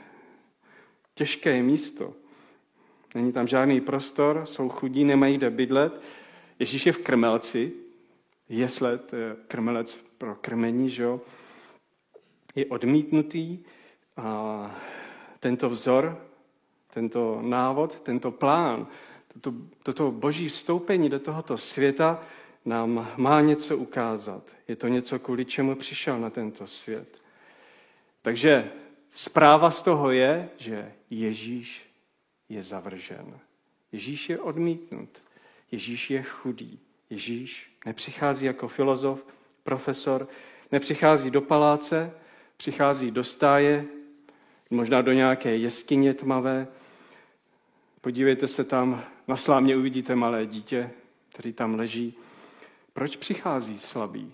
těžké 1.13 1.63
místo. 1.63 2.13
Není 3.15 3.31
tam 3.31 3.47
žádný 3.47 3.81
prostor, 3.81 4.41
jsou 4.43 4.69
chudí, 4.69 5.03
nemají 5.03 5.37
kde 5.37 5.49
bydlet. 5.49 6.01
Ježíš 6.59 6.85
je 6.85 6.91
v 6.91 6.97
krmelci, 6.97 7.71
jeslet, 8.49 9.11
krmelec 9.47 10.05
pro 10.17 10.35
krmení, 10.35 10.89
že 10.89 11.07
je 12.55 12.65
odmítnutý 12.65 13.59
a 14.17 14.71
tento 15.39 15.69
vzor, 15.69 16.17
tento 16.93 17.39
návod, 17.41 17.99
tento 17.99 18.31
plán, 18.31 18.87
toto, 19.33 19.57
toto 19.83 20.11
boží 20.11 20.47
vstoupení 20.47 21.09
do 21.09 21.19
tohoto 21.19 21.57
světa 21.57 22.21
nám 22.65 23.13
má 23.17 23.41
něco 23.41 23.77
ukázat. 23.77 24.55
Je 24.67 24.75
to 24.75 24.87
něco, 24.87 25.19
kvůli 25.19 25.45
čemu 25.45 25.75
přišel 25.75 26.19
na 26.19 26.29
tento 26.29 26.67
svět. 26.67 27.21
Takže 28.21 28.71
zpráva 29.11 29.71
z 29.71 29.83
toho 29.83 30.11
je, 30.11 30.49
že 30.57 30.91
Ježíš 31.09 31.89
je 32.49 32.63
zavržen. 32.63 33.39
Ježíš 33.91 34.29
je 34.29 34.39
odmítnut. 34.39 35.09
Ježíš 35.71 36.09
je 36.09 36.23
chudý. 36.23 36.79
Ježíš 37.09 37.77
nepřichází 37.85 38.45
jako 38.45 38.67
filozof, 38.67 39.25
profesor, 39.63 40.27
nepřichází 40.71 41.31
do 41.31 41.41
paláce, 41.41 42.11
přichází 42.57 43.11
do 43.11 43.23
stáje, 43.23 43.85
možná 44.69 45.01
do 45.01 45.13
nějaké 45.13 45.57
jeskyně 45.57 46.13
tmavé. 46.13 46.67
Podívejte 48.01 48.47
se 48.47 48.63
tam, 48.63 49.03
na 49.27 49.35
slámě 49.35 49.75
uvidíte 49.75 50.15
malé 50.15 50.45
dítě, 50.45 50.91
který 51.29 51.53
tam 51.53 51.75
leží. 51.75 52.17
Proč 52.95 53.15
přichází 53.15 53.77
slabý? 53.77 54.33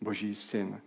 Boží 0.00 0.34
syn. 0.34 0.80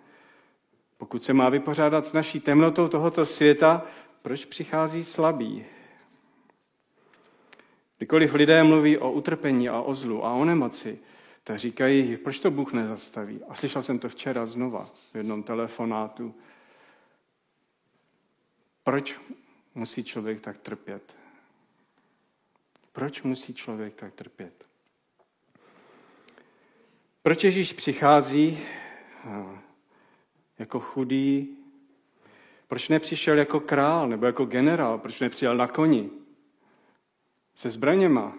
Pokud 0.97 1.23
se 1.23 1.33
má 1.33 1.49
vypořádat 1.49 2.05
s 2.05 2.13
naší 2.13 2.39
temnotou 2.39 2.87
tohoto 2.87 3.25
světa, 3.25 3.85
proč 4.21 4.45
přichází 4.45 5.03
slabý? 5.03 5.65
Kdykoliv 7.97 8.33
lidé 8.33 8.63
mluví 8.63 8.97
o 8.97 9.11
utrpení 9.11 9.69
a 9.69 9.81
o 9.81 9.93
zlu 9.93 10.25
a 10.25 10.33
o 10.33 10.45
nemoci, 10.45 10.99
tak 11.43 11.59
říkají, 11.59 12.17
proč 12.17 12.39
to 12.39 12.51
Bůh 12.51 12.73
nezastaví? 12.73 13.39
A 13.49 13.55
slyšel 13.55 13.83
jsem 13.83 13.99
to 13.99 14.09
včera 14.09 14.45
znova 14.45 14.89
v 15.13 15.15
jednom 15.15 15.43
telefonátu. 15.43 16.35
Proč 18.83 19.19
musí 19.75 20.03
člověk 20.03 20.41
tak 20.41 20.57
trpět? 20.57 21.18
Proč 22.99 23.21
musí 23.21 23.53
člověk 23.53 23.95
tak 23.95 24.13
trpět? 24.13 24.65
Proč 27.23 27.43
Ježíš 27.43 27.73
přichází 27.73 28.59
jako 30.59 30.79
chudý? 30.79 31.57
Proč 32.67 32.89
nepřišel 32.89 33.37
jako 33.37 33.59
král 33.59 34.07
nebo 34.07 34.25
jako 34.25 34.45
generál? 34.45 34.97
Proč 34.97 35.19
nepřijel 35.19 35.57
na 35.57 35.67
koni? 35.67 36.09
Se 37.55 37.69
zbraněma? 37.69 38.37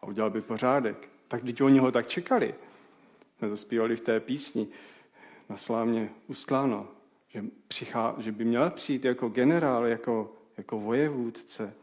A 0.00 0.06
udělal 0.06 0.30
by 0.30 0.40
pořádek. 0.40 1.08
Tak 1.28 1.42
když 1.42 1.60
oni 1.60 1.78
ho 1.78 1.92
tak 1.92 2.06
čekali. 2.06 2.54
Jsme 3.38 3.48
to 3.48 3.56
zpívali 3.56 3.96
v 3.96 4.00
té 4.00 4.20
písni 4.20 4.68
na 5.48 5.56
slámě 5.56 6.10
Ustláno, 6.26 6.88
že, 7.28 7.44
přichá, 7.68 8.14
že 8.18 8.32
by 8.32 8.44
měl 8.44 8.70
přijít 8.70 9.04
jako 9.04 9.28
generál, 9.28 9.86
jako, 9.86 10.32
jako 10.56 10.80
vojevůdce. 10.80 11.74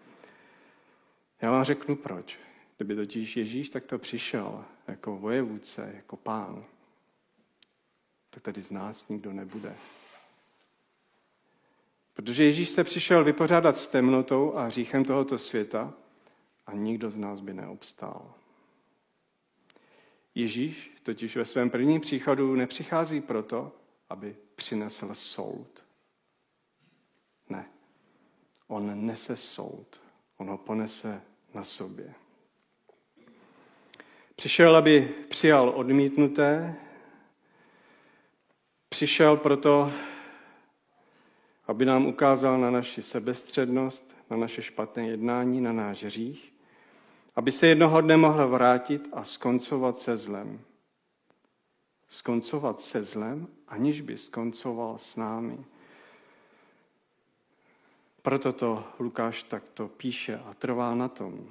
Já 1.42 1.52
vám 1.52 1.64
řeknu 1.64 1.96
proč. 1.96 2.40
Kdyby 2.78 2.96
totiž 2.96 3.38
Ježíš 3.38 3.70
tak 3.70 3.84
to 3.84 4.00
přišel 4.00 4.66
jako 4.88 5.18
vojevůdce, 5.18 5.92
jako 5.96 6.18
pán, 6.18 6.66
tak 8.30 8.44
tady 8.44 8.62
z 8.62 8.72
nás 8.72 9.08
nikdo 9.08 9.34
nebude. 9.34 9.76
Protože 12.14 12.44
Ježíš 12.44 12.70
se 12.70 12.84
přišel 12.84 13.24
vypořádat 13.24 13.78
s 13.78 13.88
temnotou 13.88 14.56
a 14.56 14.66
hříchem 14.66 15.06
tohoto 15.06 15.38
světa 15.38 15.94
a 16.66 16.74
nikdo 16.74 17.10
z 17.10 17.18
nás 17.18 17.40
by 17.40 17.54
neobstál. 17.54 18.34
Ježíš 20.36 21.02
totiž 21.04 21.38
ve 21.38 21.46
svém 21.46 21.70
prvním 21.70 22.02
příchodu 22.02 22.56
nepřichází 22.56 23.22
proto, 23.22 23.72
aby 24.10 24.36
přinesl 24.56 25.14
soud. 25.14 25.86
Ne. 27.50 27.70
On 28.68 29.06
nese 29.06 29.36
soud. 29.36 30.05
On 30.38 30.50
ho 30.50 30.58
ponese 30.58 31.22
na 31.54 31.64
sobě. 31.64 32.14
Přišel, 34.36 34.76
aby 34.76 35.16
přijal 35.30 35.70
odmítnuté, 35.70 36.76
přišel 38.90 39.38
proto, 39.38 39.92
aby 41.68 41.86
nám 41.86 42.06
ukázal 42.06 42.60
na 42.60 42.72
naši 42.72 43.02
sebestřednost, 43.02 44.18
na 44.30 44.38
naše 44.38 44.62
špatné 44.62 45.08
jednání, 45.08 45.62
na 45.62 45.74
náš 45.74 46.04
hřích, 46.04 46.54
aby 47.36 47.52
se 47.52 47.68
jednoho 47.68 48.02
dne 48.02 48.18
mohl 48.18 48.48
vrátit 48.48 49.10
a 49.14 49.24
skoncovat 49.24 49.98
se 49.98 50.18
zlem. 50.18 50.62
Skoncovat 52.08 52.80
se 52.80 53.04
zlem, 53.04 53.48
aniž 53.68 54.02
by 54.02 54.18
skoncoval 54.18 54.98
s 54.98 55.16
námi. 55.16 55.66
Proto 58.26 58.54
to 58.54 58.84
Lukáš 59.00 59.44
takto 59.44 59.88
píše 59.88 60.42
a 60.50 60.54
trvá 60.54 60.96
na 60.96 61.08
tom. 61.08 61.46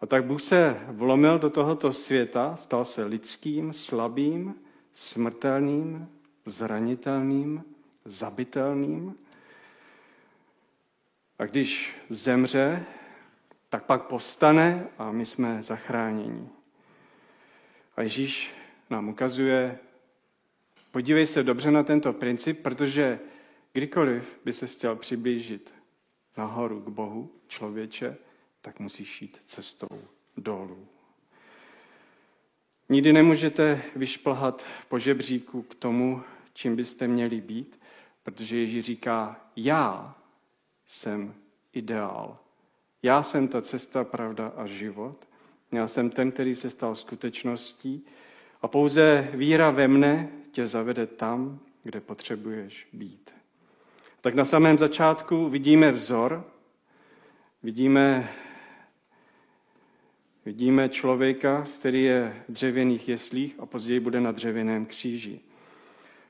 A 0.00 0.06
tak 0.06 0.24
Bůh 0.24 0.42
se 0.42 0.80
vlomil 0.88 1.38
do 1.38 1.50
tohoto 1.50 1.92
světa, 1.92 2.56
stal 2.56 2.84
se 2.84 3.04
lidským, 3.04 3.72
slabým, 3.72 4.54
smrtelným, 4.92 6.08
zranitelným, 6.44 7.64
zabitelným. 8.04 9.14
A 11.38 11.44
když 11.44 11.96
zemře, 12.08 12.84
tak 13.68 13.84
pak 13.84 14.02
povstane 14.02 14.86
a 14.98 15.12
my 15.12 15.24
jsme 15.24 15.62
zachráněni. 15.62 16.48
A 17.96 18.02
Ježíš 18.02 18.54
nám 18.90 19.08
ukazuje, 19.08 19.78
podívej 20.90 21.26
se 21.26 21.42
dobře 21.42 21.70
na 21.70 21.82
tento 21.82 22.12
princip, 22.12 22.62
protože 22.62 23.18
kdykoliv 23.72 24.38
by 24.44 24.52
se 24.52 24.66
chtěl 24.66 24.96
přiblížit 24.96 25.74
nahoru 26.36 26.80
k 26.80 26.88
Bohu, 26.88 27.30
člověče, 27.48 28.16
tak 28.60 28.80
musíš 28.80 29.22
jít 29.22 29.40
cestou 29.44 30.00
dolů. 30.36 30.86
Nikdy 32.88 33.12
nemůžete 33.12 33.82
vyšplhat 33.96 34.66
po 34.88 34.98
žebříku 34.98 35.62
k 35.62 35.74
tomu, 35.74 36.22
čím 36.52 36.76
byste 36.76 37.08
měli 37.08 37.40
být, 37.40 37.80
protože 38.22 38.56
Ježíš 38.56 38.84
říká, 38.84 39.40
já 39.56 40.16
jsem 40.86 41.34
ideál. 41.72 42.38
Já 43.02 43.22
jsem 43.22 43.48
ta 43.48 43.62
cesta, 43.62 44.04
pravda 44.04 44.52
a 44.56 44.66
život. 44.66 45.28
Já 45.72 45.86
jsem 45.86 46.10
ten, 46.10 46.32
který 46.32 46.54
se 46.54 46.70
stal 46.70 46.94
skutečností 46.94 48.06
a 48.62 48.68
pouze 48.68 49.28
víra 49.34 49.70
ve 49.70 49.88
mne 49.88 50.28
tě 50.50 50.66
zavede 50.66 51.06
tam, 51.06 51.58
kde 51.82 52.00
potřebuješ 52.00 52.88
být. 52.92 53.30
Tak 54.20 54.34
na 54.34 54.44
samém 54.44 54.78
začátku 54.78 55.48
vidíme 55.48 55.92
vzor, 55.92 56.44
vidíme 57.62 58.28
Vidíme 60.48 60.88
člověka, 60.88 61.66
který 61.78 62.04
je 62.04 62.42
v 62.48 62.52
dřevěných 62.52 63.08
jeslích 63.08 63.54
a 63.58 63.66
později 63.66 64.00
bude 64.00 64.20
na 64.20 64.32
dřevěném 64.32 64.86
kříži. 64.86 65.40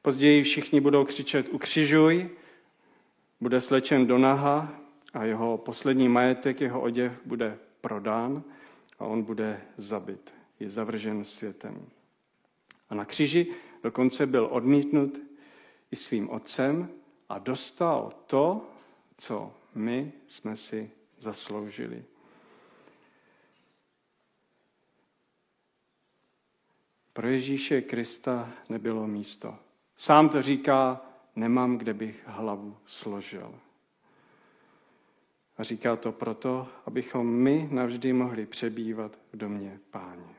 Později 0.02 0.42
všichni 0.42 0.80
budou 0.80 1.04
křičet 1.04 1.48
ukřižuj, 1.48 2.30
bude 3.40 3.60
slečen 3.60 4.06
do 4.06 4.18
naha 4.18 4.80
a 5.14 5.24
jeho 5.24 5.58
poslední 5.58 6.08
majetek, 6.08 6.60
jeho 6.60 6.80
oděv 6.80 7.12
bude 7.24 7.58
prodán 7.80 8.42
a 8.98 9.04
on 9.04 9.22
bude 9.22 9.60
zabit. 9.76 10.34
Je 10.60 10.70
zavržen 10.70 11.24
světem. 11.24 11.86
A 12.88 12.94
na 12.94 13.04
kříži 13.04 13.46
dokonce 13.82 14.26
byl 14.26 14.48
odmítnut 14.50 15.18
i 15.90 15.96
svým 15.96 16.30
otcem 16.30 16.88
a 17.28 17.38
dostal 17.38 18.12
to, 18.26 18.70
co 19.16 19.54
my 19.74 20.12
jsme 20.26 20.56
si 20.56 20.90
zasloužili. 21.18 22.04
Pro 27.12 27.28
Ježíše 27.28 27.82
Krista 27.82 28.52
nebylo 28.68 29.06
místo. 29.06 29.58
Sám 29.94 30.28
to 30.28 30.42
říká, 30.42 31.02
nemám, 31.36 31.78
kde 31.78 31.94
bych 31.94 32.22
hlavu 32.26 32.76
složil. 32.84 33.54
A 35.56 35.62
říká 35.62 35.96
to 35.96 36.12
proto, 36.12 36.68
abychom 36.86 37.26
my 37.26 37.68
navždy 37.72 38.12
mohli 38.12 38.46
přebývat 38.46 39.18
v 39.32 39.36
domě 39.36 39.80
páně. 39.90 40.37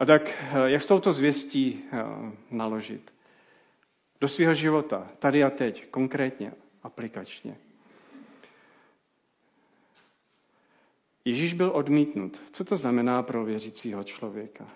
A 0.00 0.04
tak, 0.04 0.44
jak 0.66 0.82
s 0.82 0.86
touto 0.86 1.12
zvěstí 1.12 1.84
eh, 1.92 1.98
naložit? 2.50 3.14
Do 4.20 4.28
svého 4.28 4.54
života, 4.54 5.08
tady 5.18 5.44
a 5.44 5.50
teď, 5.50 5.86
konkrétně, 5.86 6.52
aplikačně. 6.82 7.56
Ježíš 11.24 11.54
byl 11.54 11.70
odmítnut. 11.74 12.42
Co 12.50 12.64
to 12.64 12.76
znamená 12.76 13.22
pro 13.22 13.44
věřícího 13.44 14.04
člověka? 14.04 14.68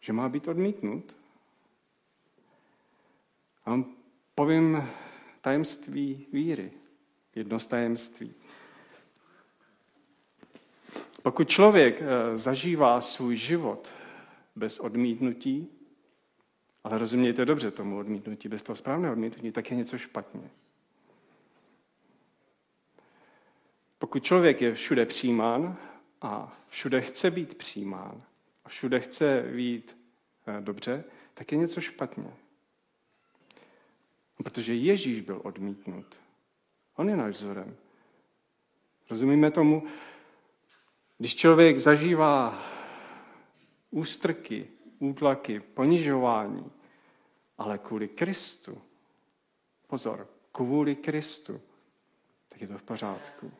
Že 0.00 0.12
má 0.12 0.28
být 0.28 0.48
odmítnut? 0.48 1.16
A 3.66 3.84
povím 4.34 4.88
tajemství 5.40 6.26
víry. 6.32 6.72
Jedno 7.34 7.58
z 7.58 7.68
tajemství. 7.68 8.34
Pokud 11.22 11.48
člověk 11.48 12.02
eh, 12.02 12.36
zažívá 12.36 13.00
svůj 13.00 13.36
život 13.36 13.94
bez 14.56 14.80
odmítnutí, 14.80 15.68
ale 16.84 16.98
rozumějte 16.98 17.44
dobře 17.44 17.70
tomu 17.70 17.98
odmítnutí, 17.98 18.48
bez 18.48 18.62
toho 18.62 18.76
správného 18.76 19.12
odmítnutí, 19.12 19.52
tak 19.52 19.70
je 19.70 19.76
něco 19.76 19.98
špatně. 19.98 20.50
Pokud 23.98 24.24
člověk 24.24 24.60
je 24.60 24.74
všude 24.74 25.06
přijímán 25.06 25.76
a 26.22 26.58
všude 26.68 27.00
chce 27.00 27.30
být 27.30 27.54
přijímán 27.54 28.22
a 28.64 28.68
všude 28.68 29.00
chce 29.00 29.44
být 29.56 29.96
eh, 30.46 30.60
dobře, 30.60 31.04
tak 31.34 31.52
je 31.52 31.58
něco 31.58 31.80
špatně. 31.80 32.34
Protože 34.44 34.74
Ježíš 34.74 35.20
byl 35.20 35.40
odmítnut. 35.44 36.20
On 36.96 37.08
je 37.08 37.16
náš 37.16 37.34
vzorem. 37.34 37.76
Rozumíme 39.10 39.50
tomu? 39.50 39.86
Když 41.20 41.36
člověk 41.36 41.78
zažívá 41.78 42.58
ústrky, 43.90 44.68
útlaky, 44.98 45.60
ponižování, 45.60 46.70
ale 47.58 47.78
kvůli 47.78 48.08
Kristu, 48.08 48.82
pozor, 49.86 50.28
kvůli 50.52 50.96
Kristu, 50.96 51.60
tak 52.48 52.60
je 52.60 52.68
to 52.68 52.78
v 52.78 52.82
pořádku. 52.82 53.52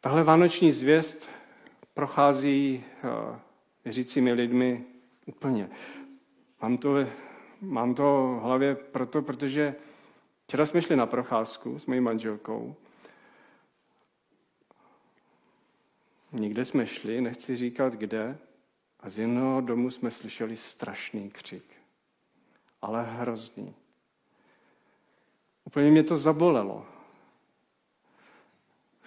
Tahle 0.00 0.22
vánoční 0.22 0.70
zvěst 0.70 1.30
prochází 1.94 2.84
eh, 2.84 3.38
věřícími 3.84 4.32
lidmi 4.32 4.84
úplně. 5.26 5.70
Mám 6.62 6.78
to, 6.78 6.94
mám 7.60 7.94
to 7.94 8.38
v 8.40 8.42
hlavě 8.42 8.74
proto, 8.74 9.22
protože 9.22 9.74
včera 10.46 10.66
jsme 10.66 10.82
šli 10.82 10.96
na 10.96 11.06
procházku 11.06 11.78
s 11.78 11.86
mojí 11.86 12.00
manželkou. 12.00 12.76
Nikde 16.32 16.64
jsme 16.64 16.86
šli, 16.86 17.20
nechci 17.20 17.56
říkat 17.56 17.94
kde, 17.94 18.38
a 19.00 19.08
z 19.08 19.18
jednoho 19.18 19.60
domu 19.60 19.90
jsme 19.90 20.10
slyšeli 20.10 20.56
strašný 20.56 21.30
křik. 21.30 21.64
Ale 22.82 23.04
hrozný. 23.04 23.74
Úplně 25.64 25.90
mě 25.90 26.02
to 26.02 26.16
zabolelo. 26.16 26.86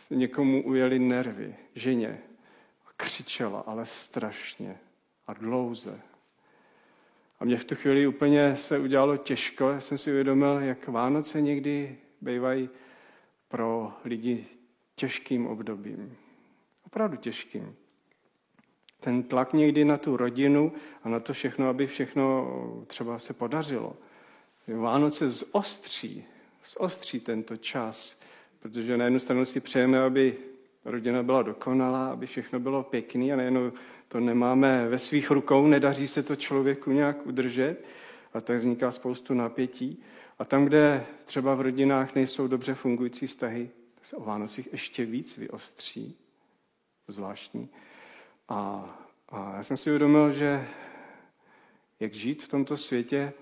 Někomu 0.09 0.63
ujeli 0.63 0.99
nervy, 0.99 1.55
ženě. 1.75 2.21
Křičela, 2.97 3.59
ale 3.59 3.85
strašně 3.85 4.79
a 5.27 5.33
dlouze. 5.33 6.01
A 7.39 7.45
mě 7.45 7.57
v 7.57 7.65
tu 7.65 7.75
chvíli 7.75 8.07
úplně 8.07 8.55
se 8.55 8.79
udělalo 8.79 9.17
těžko. 9.17 9.69
Já 9.69 9.79
jsem 9.79 9.97
si 9.97 10.11
uvědomil, 10.11 10.59
jak 10.59 10.87
Vánoce 10.87 11.41
někdy 11.41 11.97
bývají 12.21 12.69
pro 13.47 13.93
lidi 14.03 14.45
těžkým 14.95 15.47
obdobím. 15.47 16.17
Opravdu 16.91 17.17
těžkým. 17.17 17.75
Ten 18.99 19.23
tlak 19.23 19.53
někdy 19.53 19.85
na 19.85 19.97
tu 19.97 20.17
rodinu 20.17 20.73
a 21.03 21.09
na 21.09 21.19
to 21.19 21.33
všechno, 21.33 21.69
aby 21.69 21.87
všechno 21.87 22.47
třeba 22.87 23.19
se 23.19 23.33
podařilo. 23.33 23.95
Vánoce 24.67 25.29
zostří, 25.29 26.25
zostří 26.79 27.19
tento 27.19 27.57
čas, 27.57 28.21
protože 28.59 28.97
na 28.97 29.03
jednu 29.03 29.19
stranu 29.19 29.45
si 29.45 29.59
přejeme, 29.59 29.99
aby 29.99 30.37
rodina 30.85 31.23
byla 31.23 31.41
dokonalá, 31.41 32.11
aby 32.11 32.25
všechno 32.25 32.59
bylo 32.59 32.83
pěkné 32.83 33.33
a 33.33 33.35
nejenom 33.35 33.73
to 34.07 34.19
nemáme 34.19 34.87
ve 34.89 34.97
svých 34.97 35.31
rukou, 35.31 35.67
nedaří 35.67 36.07
se 36.07 36.23
to 36.23 36.35
člověku 36.35 36.91
nějak 36.91 37.25
udržet 37.25 37.85
a 38.33 38.41
tak 38.41 38.57
vzniká 38.57 38.91
spoustu 38.91 39.33
napětí. 39.33 40.03
A 40.39 40.45
tam, 40.45 40.65
kde 40.65 41.05
třeba 41.25 41.55
v 41.55 41.61
rodinách 41.61 42.15
nejsou 42.15 42.47
dobře 42.47 42.73
fungující 42.73 43.27
vztahy, 43.27 43.69
to 43.95 44.03
se 44.03 44.15
o 44.15 44.23
Vánocích 44.23 44.69
ještě 44.71 45.05
víc 45.05 45.37
vyostří. 45.37 46.20
Zvláštní. 47.11 47.69
A, 48.49 48.89
a 49.29 49.53
já 49.55 49.63
jsem 49.63 49.77
si 49.77 49.89
uvědomil, 49.89 50.31
že 50.31 50.67
jak 51.99 52.13
žít 52.13 52.43
v 52.43 52.47
tomto 52.47 52.77
světě 52.77 53.33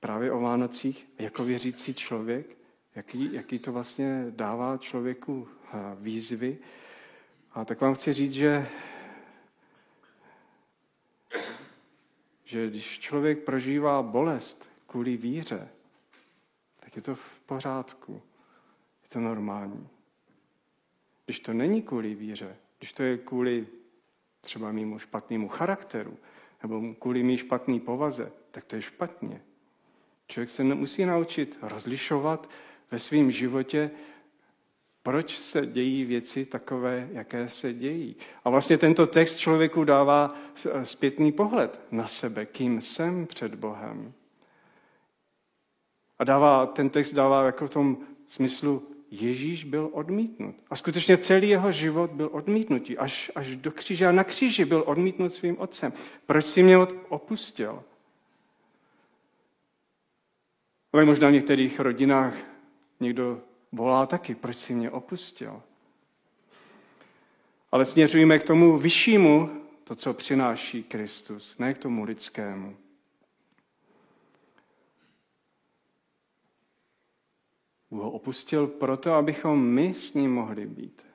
právě 0.00 0.32
o 0.32 0.40
Vánocích 0.40 1.08
jako 1.18 1.44
věřící 1.44 1.94
člověk, 1.94 2.56
jaký, 2.94 3.32
jaký 3.32 3.58
to 3.58 3.72
vlastně 3.72 4.26
dává 4.30 4.78
člověku 4.78 5.48
eh, 5.48 5.78
výzvy. 5.94 6.58
A 7.52 7.64
tak 7.64 7.80
vám 7.80 7.94
chci 7.94 8.12
říct, 8.12 8.32
že, 8.32 8.68
že 12.44 12.68
když 12.68 12.98
člověk 12.98 13.44
prožívá 13.44 14.02
bolest 14.02 14.70
kvůli 14.86 15.16
víře, 15.16 15.68
tak 16.80 16.96
je 16.96 17.02
to 17.02 17.14
v 17.14 17.40
pořádku. 17.40 18.22
Je 19.02 19.08
to 19.08 19.20
normální. 19.20 19.88
Když 21.24 21.40
to 21.40 21.52
není 21.52 21.82
kvůli 21.82 22.14
víře, 22.14 22.56
když 22.78 22.92
to 22.92 23.02
je 23.02 23.18
kvůli 23.18 23.66
třeba 24.40 24.72
mýmu 24.72 24.98
špatnému 24.98 25.48
charakteru, 25.48 26.18
nebo 26.62 26.94
kvůli 26.94 27.22
mý 27.22 27.36
špatný 27.36 27.80
povaze, 27.80 28.32
tak 28.50 28.64
to 28.64 28.76
je 28.76 28.82
špatně. 28.82 29.42
Člověk 30.28 30.50
se 30.50 30.64
musí 30.64 31.04
naučit 31.04 31.58
rozlišovat 31.62 32.50
ve 32.90 32.98
svém 32.98 33.30
životě, 33.30 33.90
proč 35.02 35.38
se 35.38 35.66
dějí 35.66 36.04
věci 36.04 36.46
takové, 36.46 37.08
jaké 37.12 37.48
se 37.48 37.72
dějí. 37.72 38.16
A 38.44 38.50
vlastně 38.50 38.78
tento 38.78 39.06
text 39.06 39.36
člověku 39.36 39.84
dává 39.84 40.34
zpětný 40.82 41.32
pohled 41.32 41.80
na 41.90 42.06
sebe, 42.06 42.46
kým 42.46 42.80
jsem 42.80 43.26
před 43.26 43.54
Bohem. 43.54 44.12
A 46.18 46.24
dává, 46.24 46.66
ten 46.66 46.90
text 46.90 47.12
dává 47.12 47.46
jako 47.46 47.66
v 47.66 47.70
tom 47.70 47.98
smyslu, 48.26 48.95
Ježíš 49.10 49.64
byl 49.64 49.90
odmítnut. 49.92 50.64
A 50.70 50.76
skutečně 50.76 51.16
celý 51.16 51.48
jeho 51.48 51.72
život 51.72 52.10
byl 52.10 52.28
odmítnutý. 52.32 52.98
Až, 52.98 53.30
až 53.34 53.56
do 53.56 53.70
kříže 53.70 54.06
a 54.06 54.12
na 54.12 54.24
kříži 54.24 54.64
byl 54.64 54.84
odmítnut 54.86 55.32
svým 55.32 55.58
otcem. 55.58 55.92
Proč 56.26 56.46
si 56.46 56.62
mě 56.62 56.78
opustil? 57.08 57.82
Ale 60.92 61.04
možná 61.04 61.28
v 61.28 61.32
některých 61.32 61.80
rodinách 61.80 62.34
někdo 63.00 63.40
volá 63.72 64.06
taky, 64.06 64.34
proč 64.34 64.56
si 64.56 64.74
mě 64.74 64.90
opustil? 64.90 65.62
Ale 67.72 67.84
směřujeme 67.84 68.38
k 68.38 68.44
tomu 68.44 68.78
vyššímu, 68.78 69.50
to, 69.84 69.94
co 69.94 70.14
přináší 70.14 70.82
Kristus, 70.82 71.58
ne 71.58 71.74
k 71.74 71.78
tomu 71.78 72.04
lidskému. 72.04 72.76
Bůh 77.90 78.02
ho 78.02 78.10
opustil 78.10 78.66
proto, 78.66 79.12
abychom 79.12 79.66
my 79.66 79.94
s 79.94 80.14
ním 80.14 80.34
mohli 80.34 80.66
být. 80.66 81.06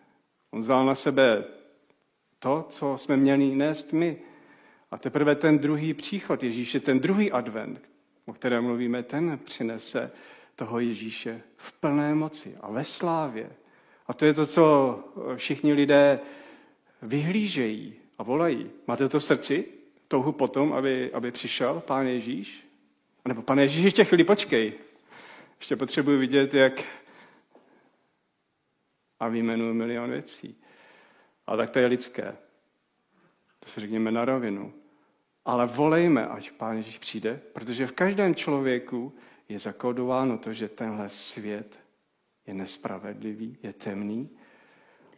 On 0.52 0.60
vzal 0.60 0.86
na 0.86 0.96
sebe 0.96 1.44
to, 2.40 2.66
co 2.70 2.98
jsme 2.98 3.18
měli 3.18 3.56
nést 3.56 3.94
my. 3.94 4.18
A 4.92 4.98
teprve 4.98 5.36
ten 5.36 5.60
druhý 5.60 5.94
příchod 5.94 6.44
Ježíše, 6.44 6.80
ten 6.80 7.00
druhý 7.00 7.32
advent, 7.32 7.82
o 8.26 8.34
kterém 8.34 8.64
mluvíme, 8.64 9.04
ten 9.04 9.40
přinese 9.44 10.12
toho 10.56 10.80
Ježíše 10.80 11.42
v 11.58 11.74
plné 11.74 12.16
moci 12.16 12.58
a 12.62 12.72
ve 12.72 12.84
slávě. 12.84 13.50
A 14.08 14.14
to 14.14 14.26
je 14.26 14.34
to, 14.34 14.46
co 14.46 15.00
všichni 15.36 15.74
lidé 15.74 16.20
vyhlížejí 17.02 17.94
a 18.18 18.24
volají. 18.24 18.70
Máte 18.88 19.10
to 19.10 19.20
v 19.20 19.24
srdci? 19.24 19.68
Touhu 20.08 20.32
potom, 20.32 20.74
aby, 20.74 21.12
aby 21.14 21.32
přišel 21.32 21.84
pán 21.88 22.08
Ježíš? 22.08 22.68
A 23.26 23.30
nebo 23.30 23.42
pane 23.42 23.62
Ježíš, 23.62 23.84
ještě 23.84 24.04
chvíli 24.04 24.24
počkej. 24.24 24.74
Ještě 25.62 25.76
potřebuji 25.76 26.18
vidět, 26.18 26.54
jak 26.54 26.84
a 29.20 29.28
vyjmenuji 29.28 29.74
milion 29.74 30.10
věcí. 30.10 30.58
A 31.48 31.58
tak 31.58 31.70
to 31.70 31.80
je 31.80 31.86
lidské. 31.86 32.36
To 33.60 33.70
si 33.70 33.82
řekněme 33.82 34.12
na 34.12 34.26
rovinu. 34.26 34.74
Ale 35.46 35.66
volejme, 35.66 36.28
ať 36.28 36.52
Pán 36.52 36.76
Ježíš 36.76 36.98
přijde, 36.98 37.42
protože 37.54 37.88
v 37.88 37.92
každém 37.92 38.36
člověku 38.36 39.16
je 39.50 39.60
zakódováno 39.60 40.38
to, 40.38 40.54
že 40.54 40.70
tenhle 40.70 41.10
svět 41.10 41.80
je 42.48 42.54
nespravedlivý, 42.54 43.58
je 43.64 43.74
temný. 43.74 44.30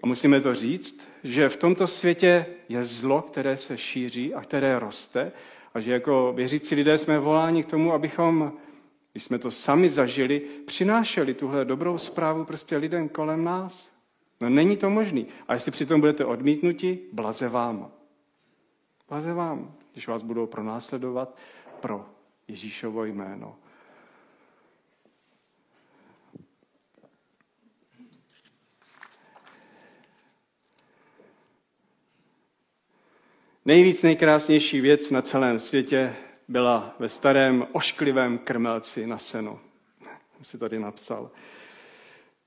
A 0.04 0.08
musíme 0.08 0.42
to 0.42 0.56
říct, 0.56 1.10
že 1.24 1.50
v 1.50 1.58
tomto 1.58 1.88
světě 1.88 2.46
je 2.70 2.84
zlo, 2.84 3.22
které 3.22 3.58
se 3.58 3.78
šíří 3.78 4.34
a 4.34 4.42
které 4.42 4.80
roste 4.80 5.32
a 5.74 5.80
že 5.80 5.92
jako 5.92 6.34
věřící 6.36 6.76
lidé 6.76 6.98
jsme 6.98 7.20
voláni 7.20 7.64
k 7.64 7.70
tomu, 7.70 7.94
abychom 7.94 8.54
když 9.14 9.24
jsme 9.24 9.40
to 9.40 9.52
sami 9.52 9.90
zažili, 9.90 10.40
přinášeli 10.66 11.34
tuhle 11.34 11.66
dobrou 11.66 11.98
zprávu 11.98 12.46
prostě 12.46 12.78
lidem 12.78 13.10
kolem 13.10 13.44
nás. 13.44 13.94
No 14.42 14.50
není 14.50 14.78
to 14.78 14.90
možný. 14.90 15.28
A 15.48 15.54
jestli 15.54 15.72
přitom 15.72 16.00
budete 16.00 16.26
odmítnuti, 16.26 17.00
blaze 17.12 17.50
vám. 17.50 17.92
Blaze 19.10 19.34
vám, 19.34 19.76
když 19.92 20.08
vás 20.08 20.24
budou 20.24 20.46
pronásledovat 20.46 21.38
pro 21.80 22.06
Ježíšovo 22.48 23.06
jméno. 23.06 23.56
Nejvíc 33.66 34.04
nejkrásnější 34.04 34.82
věc 34.82 35.10
na 35.10 35.22
celém 35.22 35.60
světě 35.60 36.16
byla 36.48 36.96
ve 37.00 37.10
starém 37.10 37.68
ošklivém 37.72 38.38
krmelci 38.38 39.08
na 39.08 39.18
seno. 39.18 39.60
Už 40.42 40.48
si 40.48 40.58
tady 40.58 40.80
napsal. 40.80 41.32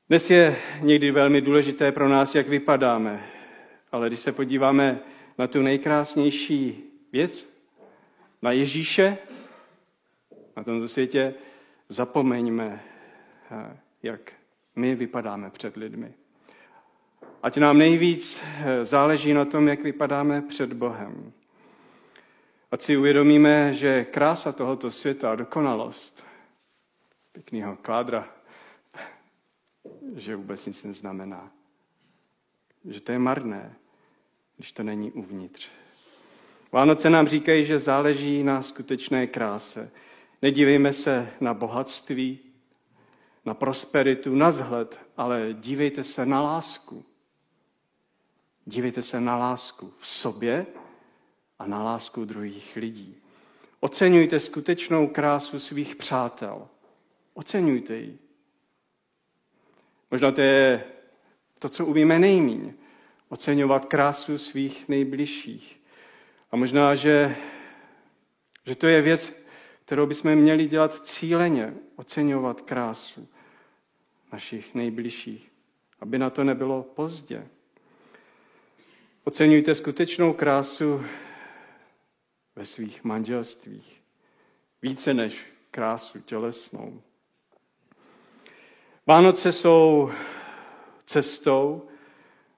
Dnes 0.09 0.31
je 0.31 0.57
někdy 0.81 1.11
velmi 1.11 1.41
důležité 1.41 1.93
pro 1.93 2.09
nás, 2.09 2.35
jak 2.35 2.49
vypadáme, 2.49 3.25
ale 3.93 4.09
když 4.09 4.21
se 4.21 4.33
podíváme 4.33 5.01
na 5.39 5.47
tu 5.47 5.63
nejkrásnější 5.63 6.85
věc, 7.13 7.57
na 8.43 8.53
Ježíše, 8.53 9.19
na 10.57 10.65
tomto 10.65 10.89
světě, 10.89 11.35
zapomeňme, 11.89 12.81
eh, 13.51 13.77
jak 14.03 14.33
my 14.77 14.95
vypadáme 14.95 15.51
před 15.51 15.77
lidmi. 15.77 16.15
Ať 17.43 17.57
nám 17.57 17.79
nejvíc 17.79 18.43
eh, 18.59 18.85
záleží 18.85 19.33
na 19.33 19.45
tom, 19.45 19.69
jak 19.69 19.83
vypadáme 19.83 20.43
před 20.43 20.73
Bohem. 20.73 21.33
Ať 22.71 22.83
si 22.83 22.97
uvědomíme, 22.97 23.73
že 23.73 24.05
krása 24.05 24.53
tohoto 24.53 24.91
světa 24.91 25.35
dokonalost 25.35 26.27
pěkného 27.33 27.77
kládra, 27.77 28.29
že 30.17 30.37
vůbec 30.37 30.67
nic 30.67 30.85
neznamená. 30.85 31.51
Že 32.85 33.01
to 33.01 33.13
je 33.13 33.19
marné, 33.19 33.77
když 34.57 34.73
to 34.73 34.83
není 34.83 35.13
uvnitř. 35.13 35.71
Vánoce 36.73 37.11
nám 37.11 37.27
říkají, 37.27 37.65
že 37.65 37.79
záleží 37.79 38.43
na 38.43 38.63
skutečné 38.63 39.27
kráse. 39.27 39.91
Nedívejme 40.43 40.93
se 40.93 41.33
na 41.41 41.55
bohatství, 41.55 42.39
na 43.45 43.55
prosperitu, 43.55 44.35
na 44.35 44.51
zhled, 44.51 45.01
ale 45.17 45.49
dívejte 45.53 46.03
se 46.03 46.27
na 46.27 46.43
lásku. 46.43 47.05
Dívejte 48.65 49.03
se 49.03 49.21
na 49.21 49.37
lásku 49.37 49.95
v 49.99 50.09
sobě 50.09 50.67
na 51.67 51.83
lásku 51.83 52.25
druhých 52.25 52.77
lidí. 52.77 53.17
Oceňujte 53.81 54.41
skutečnou 54.41 55.07
krásu 55.07 55.59
svých 55.59 55.97
přátel. 55.97 56.69
Oceňujte 57.35 57.97
ji. 57.97 58.19
Možná 60.11 60.33
to 60.33 60.41
je 60.41 60.85
to, 61.59 61.69
co 61.69 61.87
umíme 61.87 62.19
nejmíň. 62.19 62.75
Oceňovat 63.29 63.85
krásu 63.85 64.39
svých 64.39 64.89
nejbližších. 64.89 65.81
A 66.51 66.57
možná, 66.57 66.95
že, 66.95 67.37
že 68.67 68.75
to 68.75 68.87
je 68.87 69.03
věc, 69.03 69.47
kterou 69.85 70.07
bychom 70.07 70.35
měli 70.35 70.69
dělat 70.69 70.95
cíleně, 70.95 71.75
oceňovat 71.97 72.61
krásu 72.61 73.29
našich 74.33 74.75
nejbližších, 74.75 75.53
aby 76.01 76.19
na 76.19 76.31
to 76.31 76.45
nebylo 76.45 76.83
pozdě. 76.83 77.47
Oceňujte 79.25 79.75
skutečnou 79.75 80.33
krásu 80.33 81.05
ve 82.57 82.65
svých 82.65 83.05
manželstvích. 83.05 84.03
Více 84.83 85.15
než 85.15 85.47
krásu 85.71 86.21
tělesnou. 86.21 87.03
Vánoce 89.07 89.53
jsou 89.53 90.11
cestou, 91.05 91.89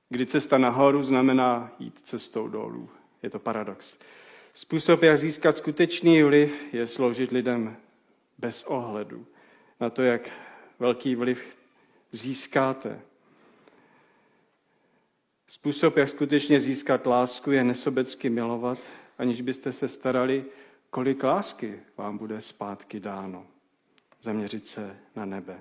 kdy 0.09 0.27
cesta 0.27 0.59
nahoru 0.59 1.03
znamená 1.03 1.73
jít 1.79 1.99
cestou 1.99 2.49
dolů. 2.49 2.91
Je 3.23 3.31
to 3.31 3.39
paradox. 3.39 3.99
Způsob, 4.53 5.03
jak 5.03 5.19
získat 5.19 5.57
skutečný 5.57 6.23
vliv, 6.23 6.75
je 6.75 6.87
sloužit 6.87 7.31
lidem 7.31 7.77
bez 8.39 8.65
ohledu 8.65 9.27
na 9.81 9.91
to, 9.91 10.03
jak 10.03 10.31
velký 10.79 11.15
vliv 11.15 11.59
získáte. 12.11 13.01
Způsob, 15.47 15.97
jak 15.97 16.09
skutečně 16.09 16.61
získat 16.61 17.07
lásku, 17.07 17.51
je 17.51 17.65
nesobecky 17.65 18.31
milovat, 18.31 18.79
aniž 19.19 19.43
byste 19.43 19.73
se 19.73 19.89
starali, 19.89 20.45
kolik 20.91 21.25
lásky 21.25 21.81
vám 21.97 22.19
bude 22.19 22.41
zpátky 22.41 23.01
dáno. 23.01 23.47
Zaměřit 24.21 24.67
se 24.67 24.97
na 25.17 25.25
nebe, 25.25 25.61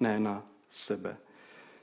ne 0.00 0.20
na 0.20 0.46
sebe. 0.70 1.16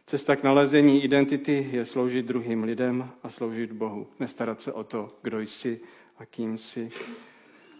Cesta 0.05 0.35
k 0.35 0.43
nalezení 0.43 1.03
identity 1.03 1.69
je 1.71 1.85
sloužit 1.85 2.25
druhým 2.25 2.63
lidem 2.63 3.09
a 3.23 3.29
sloužit 3.29 3.71
Bohu. 3.71 4.07
Nestarat 4.19 4.61
se 4.61 4.73
o 4.73 4.83
to, 4.83 5.17
kdo 5.21 5.39
jsi 5.39 5.81
a 6.17 6.25
kým 6.25 6.57
jsi. 6.57 6.91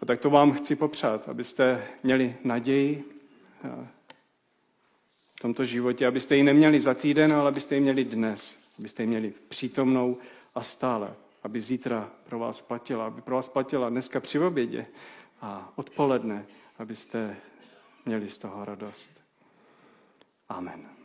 A 0.02 0.06
tak 0.06 0.20
to 0.20 0.30
vám 0.30 0.52
chci 0.52 0.76
popřát, 0.76 1.30
abyste 1.30 1.88
měli 2.04 2.36
naději 2.44 3.04
eh, 3.64 3.88
v 5.36 5.42
tomto 5.42 5.66
životě, 5.66 6.08
abyste 6.08 6.36
ji 6.36 6.44
neměli 6.44 6.80
za 6.80 6.94
týden, 6.94 7.34
ale 7.34 7.48
abyste 7.48 7.76
ji 7.76 7.82
měli 7.82 8.04
dnes, 8.04 8.60
abyste 8.80 9.04
ji 9.04 9.08
měli 9.08 9.34
přítomnou 9.48 10.18
a 10.56 10.62
stále, 10.62 11.14
aby 11.46 11.60
zítra 11.60 12.12
pro 12.24 12.40
vás 12.40 12.62
platila, 12.62 13.08
aby 13.08 13.22
pro 13.22 13.36
vás 13.36 13.50
platila 13.50 13.90
dneska 13.90 14.20
při 14.20 14.40
obědě 14.40 14.88
a 15.42 15.74
odpoledne, 15.76 16.46
abyste 16.80 17.38
měli 18.06 18.30
z 18.30 18.38
toho 18.38 18.66
radost. 18.66 19.24
Amen. 20.50 21.05